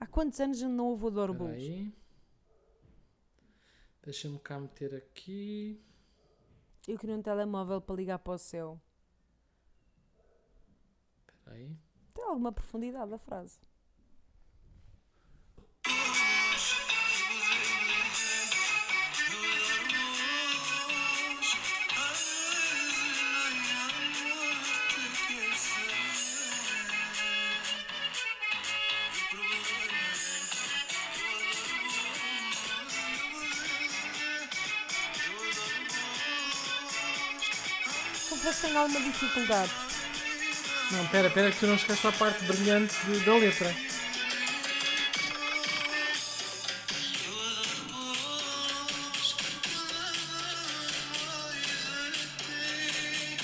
[0.00, 1.62] Há quantos anos não houve o Adoro Bolos?
[4.02, 5.80] Deixa-me cá meter aqui.
[6.88, 8.80] Eu queria um telemóvel para ligar para o céu.
[11.28, 11.76] Espera aí.
[12.14, 13.60] Tem alguma profundidade a frase.
[38.68, 39.70] Tenho alguma dificuldade.
[40.90, 43.74] Não, espera, espera, que tu não chegaste à parte brilhante de- da letra.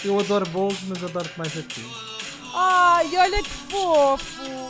[0.05, 1.83] Eu adoro bolos, mas adoro-te mais a ti.
[2.55, 4.69] Ai, olha que fofo!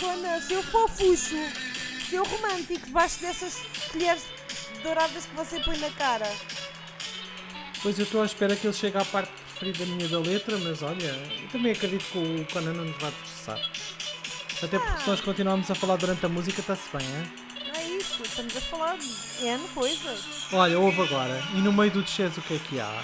[0.00, 1.36] Conan, seu fofucho!
[2.10, 4.22] Seu romântico, debaixo dessas colheres
[4.82, 6.30] douradas que você põe na cara.
[7.82, 10.82] Pois eu estou à espera que ele chegue à parte preferida minha da letra, mas
[10.82, 11.06] olha,
[11.40, 13.60] eu também acredito que o Conan não nos vai processar.
[14.62, 17.32] Até porque se nós continuarmos a falar durante a música, está-se bem, hein?
[17.66, 20.52] Não é isso, estamos a falar de N coisas.
[20.52, 21.42] Olha, ouve agora.
[21.54, 23.02] E no meio do desces o que é que há?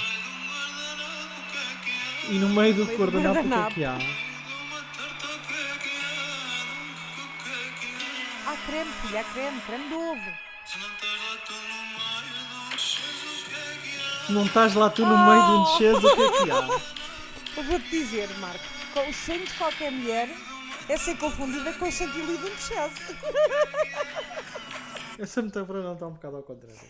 [2.28, 3.98] E no meio do meio do guardanapo o que é que há?
[8.46, 10.32] Há creme, filha, há creme, creme de ovo.
[10.66, 10.90] Se não
[14.46, 16.68] estás lá tu no meio de um desces o que é que há?
[17.56, 18.64] Eu vou-te dizer, Marco,
[18.94, 20.28] co- o sonho de qualquer mulher
[20.88, 23.16] é ser confundida com o chantilly de um duchesse.
[25.18, 26.80] Essa metáfora não está um bocado ao contrário.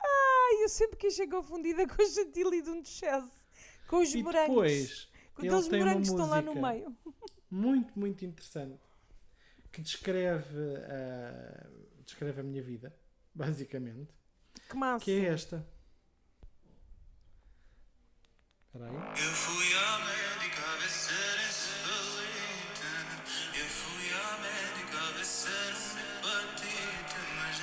[0.00, 3.30] Ai, eu sempre quis ser confundida com o chantilly de um duchesse.
[3.88, 4.48] Com os E morangos.
[4.48, 6.96] depois, com ele aqueles morangos que estão lá no meio.
[7.50, 8.78] muito, muito interessante
[9.72, 11.66] que descreve, ah,
[12.04, 12.94] descreve a minha vida,
[13.34, 14.12] basicamente,
[14.68, 15.04] Que massa.
[15.04, 15.66] que é esta.
[18.72, 18.94] Espera aí.
[18.94, 22.86] Eu fui à médica a ver se era encefalite.
[23.58, 26.00] Eu fui à médica a ver se era uma
[26.30, 27.58] hepatite, mas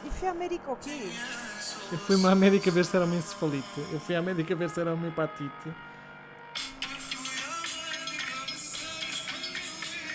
[0.00, 0.24] não.
[0.24, 1.12] E América o quê?
[1.92, 3.80] Eu fui à médica ver se era uma encefalite.
[3.92, 5.74] Eu fui à médica ver se era uma hepatite.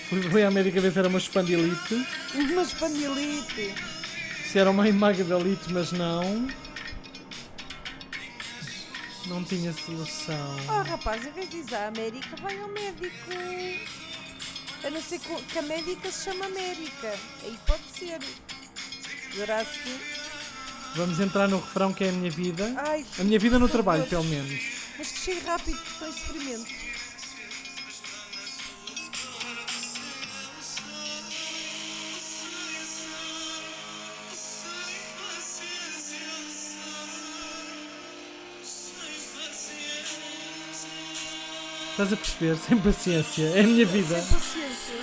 [0.10, 2.08] Fui, fui à médica ver se era uma espandilite.
[2.34, 3.76] Uma espandilite.
[4.44, 6.61] Se era uma amigdalite, mas não.
[9.28, 10.58] Não tinha solução.
[10.68, 13.16] Oh rapaz, em vez de ir à América, vai ao médico.
[14.84, 17.14] A não ser que a médica se chama América.
[17.44, 18.20] Aí pode ser.
[20.96, 22.74] Vamos entrar no refrão que é a minha vida.
[22.78, 24.60] Ai, A minha vida no trabalho, pelo menos.
[24.98, 26.91] Mas que chegue rápido, que estou em sofrimento.
[41.92, 42.56] Estás a perceber?
[42.56, 43.44] Sem paciência.
[43.50, 44.16] É a minha vida.
[44.16, 44.96] Sem paciência.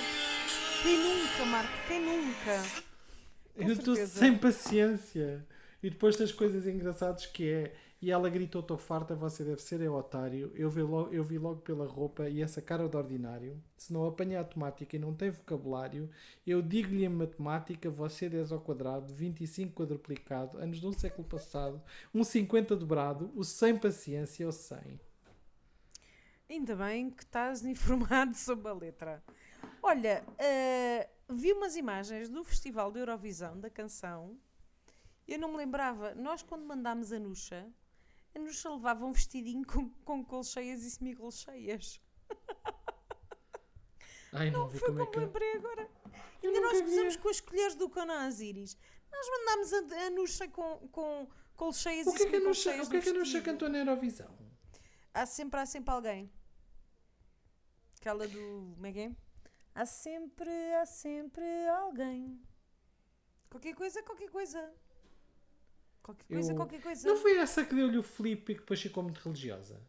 [0.82, 1.72] Quem nunca, Marco?
[1.86, 2.62] Quem nunca?
[3.54, 5.46] Com Eu estou sem paciência.
[5.82, 7.74] E depois das coisas engraçadas que é.
[8.00, 10.50] E ela gritou: Estou farta, você deve ser é otário.
[10.54, 13.62] Eu vi, logo, eu vi logo pela roupa e essa cara de ordinário.
[13.76, 16.08] Se não apanha a automática e não tem vocabulário,
[16.46, 21.82] eu digo-lhe em matemática: você 10 ao quadrado, 25 quadruplicado, anos de um século passado,
[22.14, 25.07] um 50 dobrado, o sem paciência, o 100.
[26.48, 29.22] Ainda bem que estás informado sobre a letra.
[29.82, 34.38] Olha, eh, vi umas imagens do Festival da Eurovisão da canção.
[35.26, 36.14] Eu não me lembrava.
[36.14, 37.66] Nós, quando mandámos a Nuxa,
[38.34, 42.00] a Nuxa levava um vestidinho com, com colcheias e semicolcheias.
[44.32, 45.18] Ai, não, vi Foi como é que.
[45.18, 45.88] lembrei agora.
[46.42, 48.76] Eu Ainda nós fizemos com as colheres do Conan Asiris.
[49.10, 52.70] Nós mandámos a, a Nuxa com, com colcheias O e que é que a Nuxa,
[52.82, 53.44] o que é que a Nuxa vestido.
[53.44, 54.30] cantou na Eurovisão?
[55.12, 56.30] Há sempre, há sempre alguém.
[58.00, 58.72] Aquela do.
[58.74, 59.16] Como é que é?
[59.74, 62.40] Há sempre, há sempre alguém.
[63.50, 64.72] Qualquer coisa, qualquer coisa.
[66.02, 67.08] Qualquer coisa, Eu- qualquer coisa.
[67.08, 69.80] Não foi essa que deu-lhe o flip e que depois ficou muito religiosa?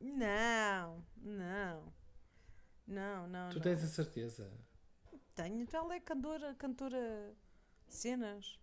[0.00, 1.92] Não, não.
[2.86, 3.50] Não, não.
[3.50, 3.62] Tu não.
[3.62, 4.50] tens a certeza?
[5.34, 7.34] Tenho, então ela é cantora, cantora
[7.88, 8.58] de cenas.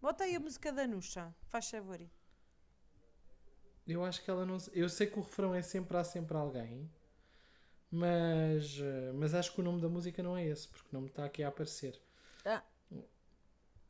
[0.00, 2.00] Bota aí a música da Nuxa, faz favor.
[3.86, 4.56] Eu acho que ela não.
[4.72, 6.90] Eu sei que o refrão é sempre há sempre alguém,
[7.90, 11.08] mas, eh, mas acho que o nome da música não é esse, porque não me
[11.08, 12.00] está aqui a aparecer.
[12.44, 12.62] Ah.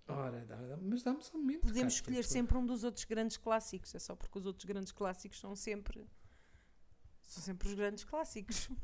[0.09, 1.61] Ora, dá- dá- mas dá-me só um momento.
[1.61, 4.65] Podemos Cátia, escolher tu- sempre um dos outros grandes clássicos, é só porque os outros
[4.65, 6.05] grandes clássicos são sempre.
[7.23, 8.69] São sempre os grandes clássicos.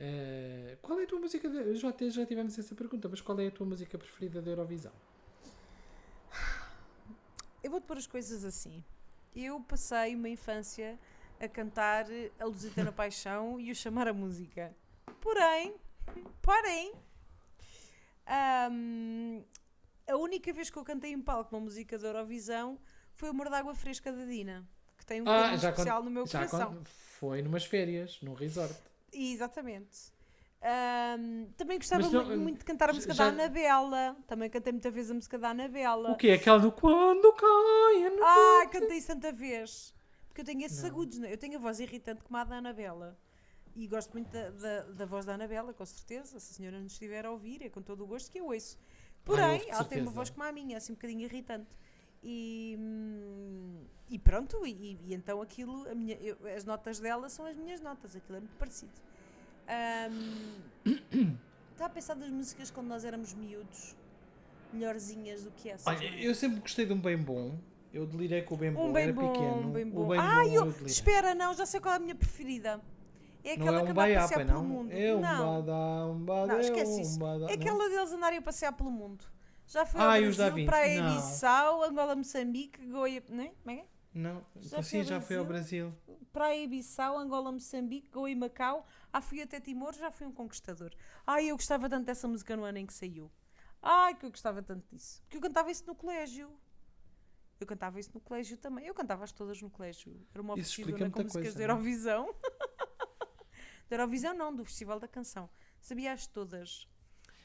[0.00, 1.48] Eh, qual é a tua música?
[1.50, 1.74] De...
[1.74, 4.92] Já, já tivemos essa pergunta, mas qual é a tua música preferida da Eurovisão?
[7.62, 8.84] Eu vou-te pôr as coisas assim.
[9.34, 10.96] Eu passei uma infância
[11.40, 12.06] a cantar
[12.38, 14.74] a Lusitana Paixão e o chamar a música.
[15.20, 15.74] Porém,
[16.42, 16.92] porém,
[18.26, 19.42] ahm,
[20.08, 22.78] a única vez que eu cantei em palco uma música da Eurovisão
[23.14, 24.66] foi o Amor d'Água Fresca da Dina,
[24.96, 26.82] que tem um Ah, especial no meu coração.
[26.84, 28.74] Foi numas férias, num resort.
[29.12, 30.12] Exatamente.
[30.60, 34.16] Ahm, também gostava não- muito, muito de cantar a música já- da Anabela.
[34.26, 36.10] Também cantei muita vez a música da Anabela.
[36.10, 38.18] O que é aquela do quando cai?
[38.22, 39.94] Ah, cantei isso tanta vez.
[40.38, 41.32] Porque eu tenho esses agudos, né?
[41.32, 43.18] eu tenho a voz irritante como a da Anabela.
[43.74, 46.38] E gosto muito da, da, da voz da Anabela, com certeza.
[46.38, 48.78] Se a senhora nos estiver a ouvir, é com todo o gosto que eu ouço.
[49.24, 51.76] Porém, ouço de ela tem uma voz como a minha, assim um bocadinho irritante.
[52.22, 54.70] E, hum, e pronto, e,
[55.08, 58.56] e- então aquilo, minha, eu- as notas dela são as minhas notas, aquilo é muito
[58.56, 58.92] parecido.
[59.66, 60.94] Ahm,
[61.72, 63.96] Estava a pensar das músicas quando nós éramos miúdos,
[64.72, 65.84] melhorzinhas do que essas.
[65.88, 66.24] Olha, não é?
[66.24, 67.58] eu sempre gostei de um bem bom.
[67.92, 69.68] Eu delirei com o bem bom, Um bem era bom, pequeno.
[69.68, 70.08] um bem O bom.
[70.08, 70.86] bem ah, bom eu, delirei.
[70.86, 72.80] espera, não, já sei qual é a minha preferida.
[73.44, 74.64] É Não aquela é que um anda a passear pelo não?
[74.64, 74.92] mundo.
[74.92, 77.18] É um não, badá, um badá, não, é esquece isso.
[77.18, 77.44] badá.
[77.46, 77.54] É não?
[77.54, 79.24] aquela deles andarem a passear pelo mundo.
[79.66, 80.66] Já fui Ah, ao Brasil, Da Vinci?
[80.66, 81.14] para a Não.
[81.14, 83.22] Bissau, Angola, Moçambique, Goia...
[83.28, 83.52] Né?
[83.62, 83.86] Como é que é?
[84.14, 85.92] Não, Já então foi sim, já foi ao Brasil.
[86.32, 88.86] Praia Bissau, Angola, Moçambique, Goa e Macau.
[89.12, 90.90] Ah, fui até Timor, já fui um conquistador.
[91.26, 93.30] Ai, eu gostava tanto dessa música no ano em que saiu.
[93.82, 95.20] Ai, que eu gostava tanto disso.
[95.22, 96.50] Porque eu cantava isso no colégio.
[97.60, 98.86] Eu cantava isso no colégio também.
[98.86, 100.14] Eu cantava-as todas no colégio.
[100.32, 101.64] Era uma oficina com músicas coisa, da é?
[101.64, 102.34] Eurovisão.
[103.88, 105.48] da Eurovisão não, do Festival da Canção.
[105.80, 106.88] Sabia-as todas.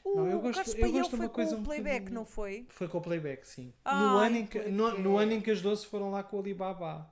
[0.04, 2.14] O Não, eu gosto- Carlos eu gosto foi uma coisa com um o playback, bocadinho-
[2.14, 2.66] não foi?
[2.68, 3.72] Foi com o playback, sim.
[3.84, 6.36] no, Ai, ano em que, no, no ano em que as doce foram lá com
[6.36, 7.10] o Alibaba.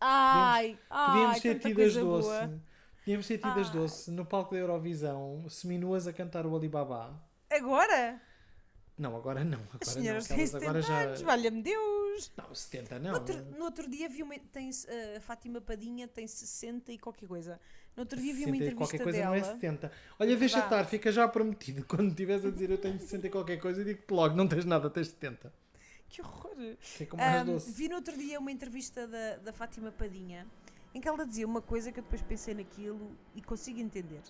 [0.00, 2.28] Ai, Podíamos ai, ter tido as doce.
[2.28, 2.60] boa.
[2.98, 3.72] Podíamos ter tido as Ai.
[3.72, 7.18] doce no palco da Eurovisão, seminuas a cantar o Alibaba.
[7.50, 8.20] Agora?
[8.98, 9.58] Não, agora não.
[9.58, 10.36] Agora As senhoras não.
[10.36, 11.00] têm aquelas 70 agora já.
[11.02, 12.32] anos, valha-me Deus!
[12.36, 13.10] Não, 70 não.
[13.12, 14.38] No outro, no outro dia vi uma.
[14.38, 17.60] Tem, eh, a Fátima Padinha tem 60 e qualquer coisa.
[17.94, 19.30] No outro dia vi uma 60 entrevista qualquer coisa dela.
[19.30, 19.92] não é 70.
[20.18, 20.74] Olha, deixa Verdade.
[20.82, 21.84] estar, fica já prometido.
[21.88, 24.64] Quando estiveres a dizer eu tenho 60 e qualquer coisa, eu digo-te logo, não tens
[24.64, 25.52] nada, tens 70.
[26.08, 26.54] Que horror!
[27.00, 27.72] É como mais Ahm, doce.
[27.72, 30.46] vi no outro dia uma entrevista da, da Fátima Padinha
[30.94, 34.22] em que ela dizia uma coisa que eu depois pensei naquilo e consigo entender.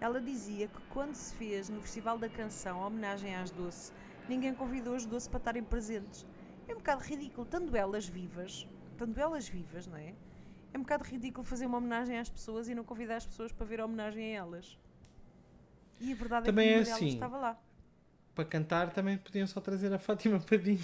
[0.00, 3.90] Ela dizia que quando se fez no Festival da Canção a homenagem às Doce,
[4.28, 6.26] ninguém convidou as Doce para estarem presentes.
[6.68, 8.66] É um bocado ridículo, tanto elas vivas,
[8.96, 10.14] tanto elas vivas, não é?
[10.72, 13.66] É um bocado ridículo fazer uma homenagem às pessoas e não convidar as pessoas para
[13.66, 14.78] ver a homenagem a elas.
[16.00, 17.08] E a verdade Também é que é nenhuma assim.
[17.08, 17.60] estava lá.
[18.34, 20.80] Para cantar também podiam só trazer a Fátima Padinha.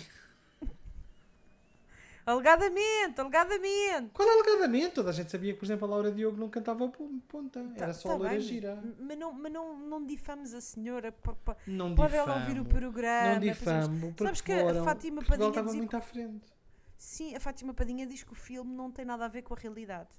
[2.31, 4.11] Alegadamente, alegadamente.
[4.12, 4.95] Qual é alegadamente?
[4.95, 7.61] Toda a gente sabia que, por exemplo, a Laura Diogo não cantava pon- ponta.
[7.74, 8.83] Era Tá- só tá a loira bem, gira.
[9.01, 11.11] Mas não, mas não, não difamos a senhora.
[11.11, 12.31] pa- pa- Não Pode difamo.
[12.33, 13.33] ela ouvir o programa.
[13.35, 14.14] Não difamo.
[14.18, 16.47] Sabes que foram- a Fátima Portugal Padinha estava muito que- à frente.
[16.99, 19.57] Sim, a Fátima Padinha diz que o filme não tem nada a ver com a
[19.57, 20.11] realidade.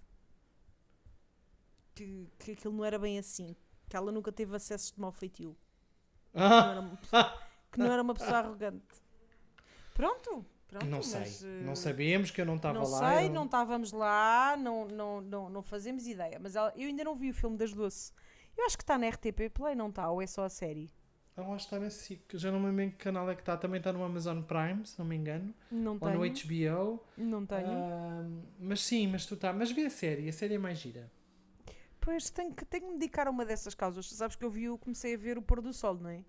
[1.93, 3.55] Que, que aquilo não era bem assim.
[3.87, 5.55] Que ela nunca teve acessos de mau feitio.
[6.33, 7.33] Que não era pessoa,
[7.71, 8.85] que não era uma pessoa arrogante.
[9.93, 10.45] Pronto.
[10.69, 11.21] Pronto, não sei.
[11.21, 13.15] eh, Não sabemos que eu não estava Não lá.
[13.15, 16.37] sei, eu não estávamos lá, não, não, não, não fazemos ideia.
[16.39, 18.11] Mas ela- eu ainda não vi o filme das Doce.
[18.57, 20.09] Eu acho que está na RTP Play, não está?
[20.11, 20.91] Ou é só a série?
[21.35, 22.37] Ah, lá está na SIC.
[22.37, 23.55] Já não me lembro em que canal é que está.
[23.55, 25.53] Também está no Amazon Prime, se não me engano.
[25.71, 26.19] Não Ou tenho.
[26.19, 27.03] no HBO.
[27.17, 27.67] Não tenho.
[27.71, 28.27] Ah,
[28.59, 29.53] mas sim, mas tu tá.
[29.53, 30.27] Mas vê a série.
[30.27, 31.09] A série é mais gira.
[32.01, 34.09] Pois tenho que, tenho que me dedicar a uma dessas causas.
[34.09, 36.23] Sabes que eu vi, o- comecei a ver o pôr do sol, não é?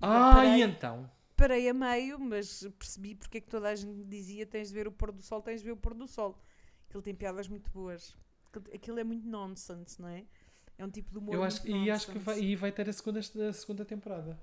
[0.00, 1.10] Ah, e então?
[1.36, 4.74] Parei a meio, mas percebi porque é que toda a gente me dizia tens de
[4.74, 6.40] ver o pôr do sol, tens de ver o pôr do sol.
[6.88, 8.16] Aquilo tem piadas muito boas.
[8.74, 10.24] Aquilo, é muito nonsense, não é?
[10.78, 12.52] É um tipo de humor Eu acho, muito e acho que vai, nonsense.
[12.52, 14.38] e vai ter a segunda, a segunda temporada.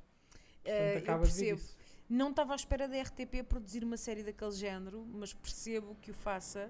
[0.64, 1.62] Eh, Portanto, eu acabas de ver percebo.
[1.62, 1.78] isso.
[2.10, 6.14] Não estava à espera da RTP produzir uma série daquele género, mas percebo que o
[6.14, 6.70] faça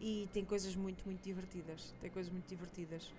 [0.00, 1.94] e tem coisas muito, muito divertidas.
[2.00, 3.12] Tem coisas muito divertidas.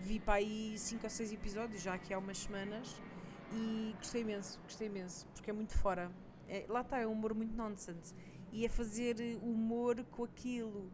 [0.00, 2.94] Vi para aí 5 ou 6 episódios, já aqui há umas semanas,
[3.52, 6.10] e gostei imenso, gostei imenso, porque é muito fora.
[6.48, 8.14] É- lá está, é um humor muito nonsense.
[8.52, 10.90] E é fazer eh, humor com aquilo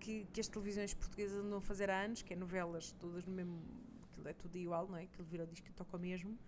[0.00, 3.32] que, que as televisões portuguesas andam a fazer há anos, que é novelas, todas no
[3.32, 3.62] mesmo.
[4.10, 5.02] Aquilo é tudo igual, não é?
[5.04, 6.38] Aquilo vira o disco que toca o mesmo.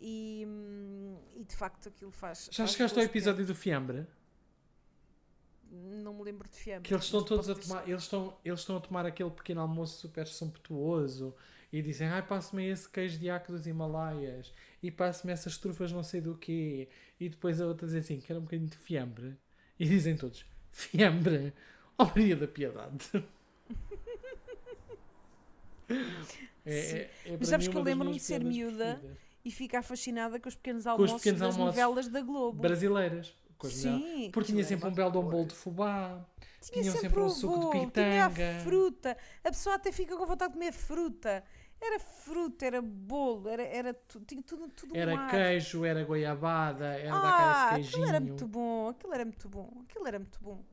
[0.00, 2.48] E, hum, e de facto aquilo faz.
[2.52, 4.06] Já faz chegaste ao episódio do Fiambre?
[5.70, 6.88] Não me lembro de fiambre.
[6.88, 10.00] Que eles estão todos a tomar, eles estão, eles estão a tomar aquele pequeno almoço
[10.00, 11.34] super sumptuoso
[11.72, 14.52] e dizem, ai, passe-me esse queijo de aco dos Himalaias
[14.86, 16.88] e passe-me essas trufas não sei do quê.
[17.18, 19.36] E depois a outra diz assim, quero um bocadinho de fiambre.
[19.78, 21.52] E dizem todos, fiambre,
[21.98, 23.10] ó Maria da Piedade.
[26.64, 29.26] é, é, é para sabes que eu lembro-me de ser miúda preferidas.
[29.44, 32.60] E ficar fascinada com os pequenos os almoços pequenos das almoços novelas da Globo.
[32.60, 33.32] Brasileiras.
[33.64, 36.24] Sim, Porque tinha sempre um belo de um bolo de fubá.
[36.60, 38.56] Tinha tinham sempre, sempre um suco de bolo, Tinha pitanga.
[38.56, 39.16] a fruta.
[39.42, 41.42] A pessoa até fica com vontade de comer fruta.
[41.80, 45.30] Era fruta, era bolo, era, era tu, tinha tudo, tudo Era um ar.
[45.30, 48.08] queijo, era goiabada, era ah, daquela aquilo queijinho.
[48.08, 50.64] era muito bom, aquilo era muito bom, aquilo era muito bom.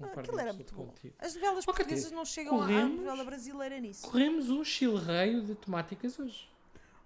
[0.00, 0.86] Aquilo era muito bom.
[0.86, 1.14] contigo.
[1.18, 4.06] As novelas Catiça, portuguesas não chegam à corremos- novela brasileira nisso.
[4.08, 6.48] Corremos um chilreio de temáticas hoje.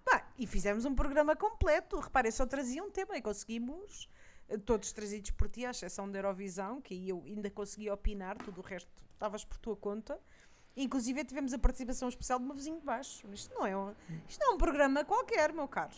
[0.05, 1.99] Pá, e fizemos um programa completo.
[1.99, 4.09] Reparem, só trazia um tema e conseguimos,
[4.49, 8.37] eh, todos trazidos por ti, à exceção da Eurovisão, que aí eu ainda consegui opinar,
[8.37, 10.19] tudo o resto estavas por tua conta.
[10.77, 13.27] Inclusive tivemos a participação especial de uma vizinho de baixo.
[13.33, 13.95] Isto não é um,
[14.29, 15.95] isto não é um programa qualquer, meu caro.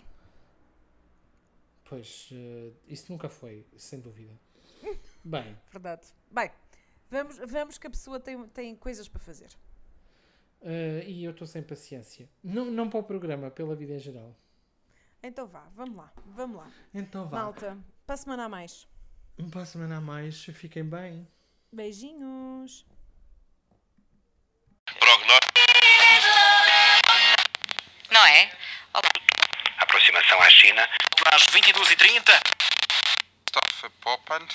[1.85, 4.33] Pois, eh, isso nunca foi, sem dúvida.
[5.25, 6.07] Bem, Verdade.
[6.31, 6.51] Bem,
[7.11, 9.51] vamos, vamos que a pessoa tem, tem coisas para fazer.
[10.63, 12.29] eh, e eu estou sem paciência.
[12.43, 14.35] Não, não para o programa, pela vida em geral.
[15.23, 16.71] Então vá, vamos lá, vamos lá.
[16.93, 17.39] Então vá.
[17.43, 18.89] Malta, para a semana a mais.
[19.51, 21.27] Para a semana a mais, fiquem bem.
[21.73, 22.87] Beijinhos.
[25.05, 25.53] Prognóstico.
[28.11, 28.51] Não é?
[28.95, 29.03] Olá.
[29.77, 30.89] Aproximação à China.
[31.31, 32.41] Às 22h30.
[33.51, 34.49] Stoffe poppend.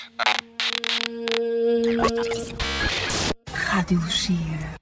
[3.54, 4.74] Radiologia.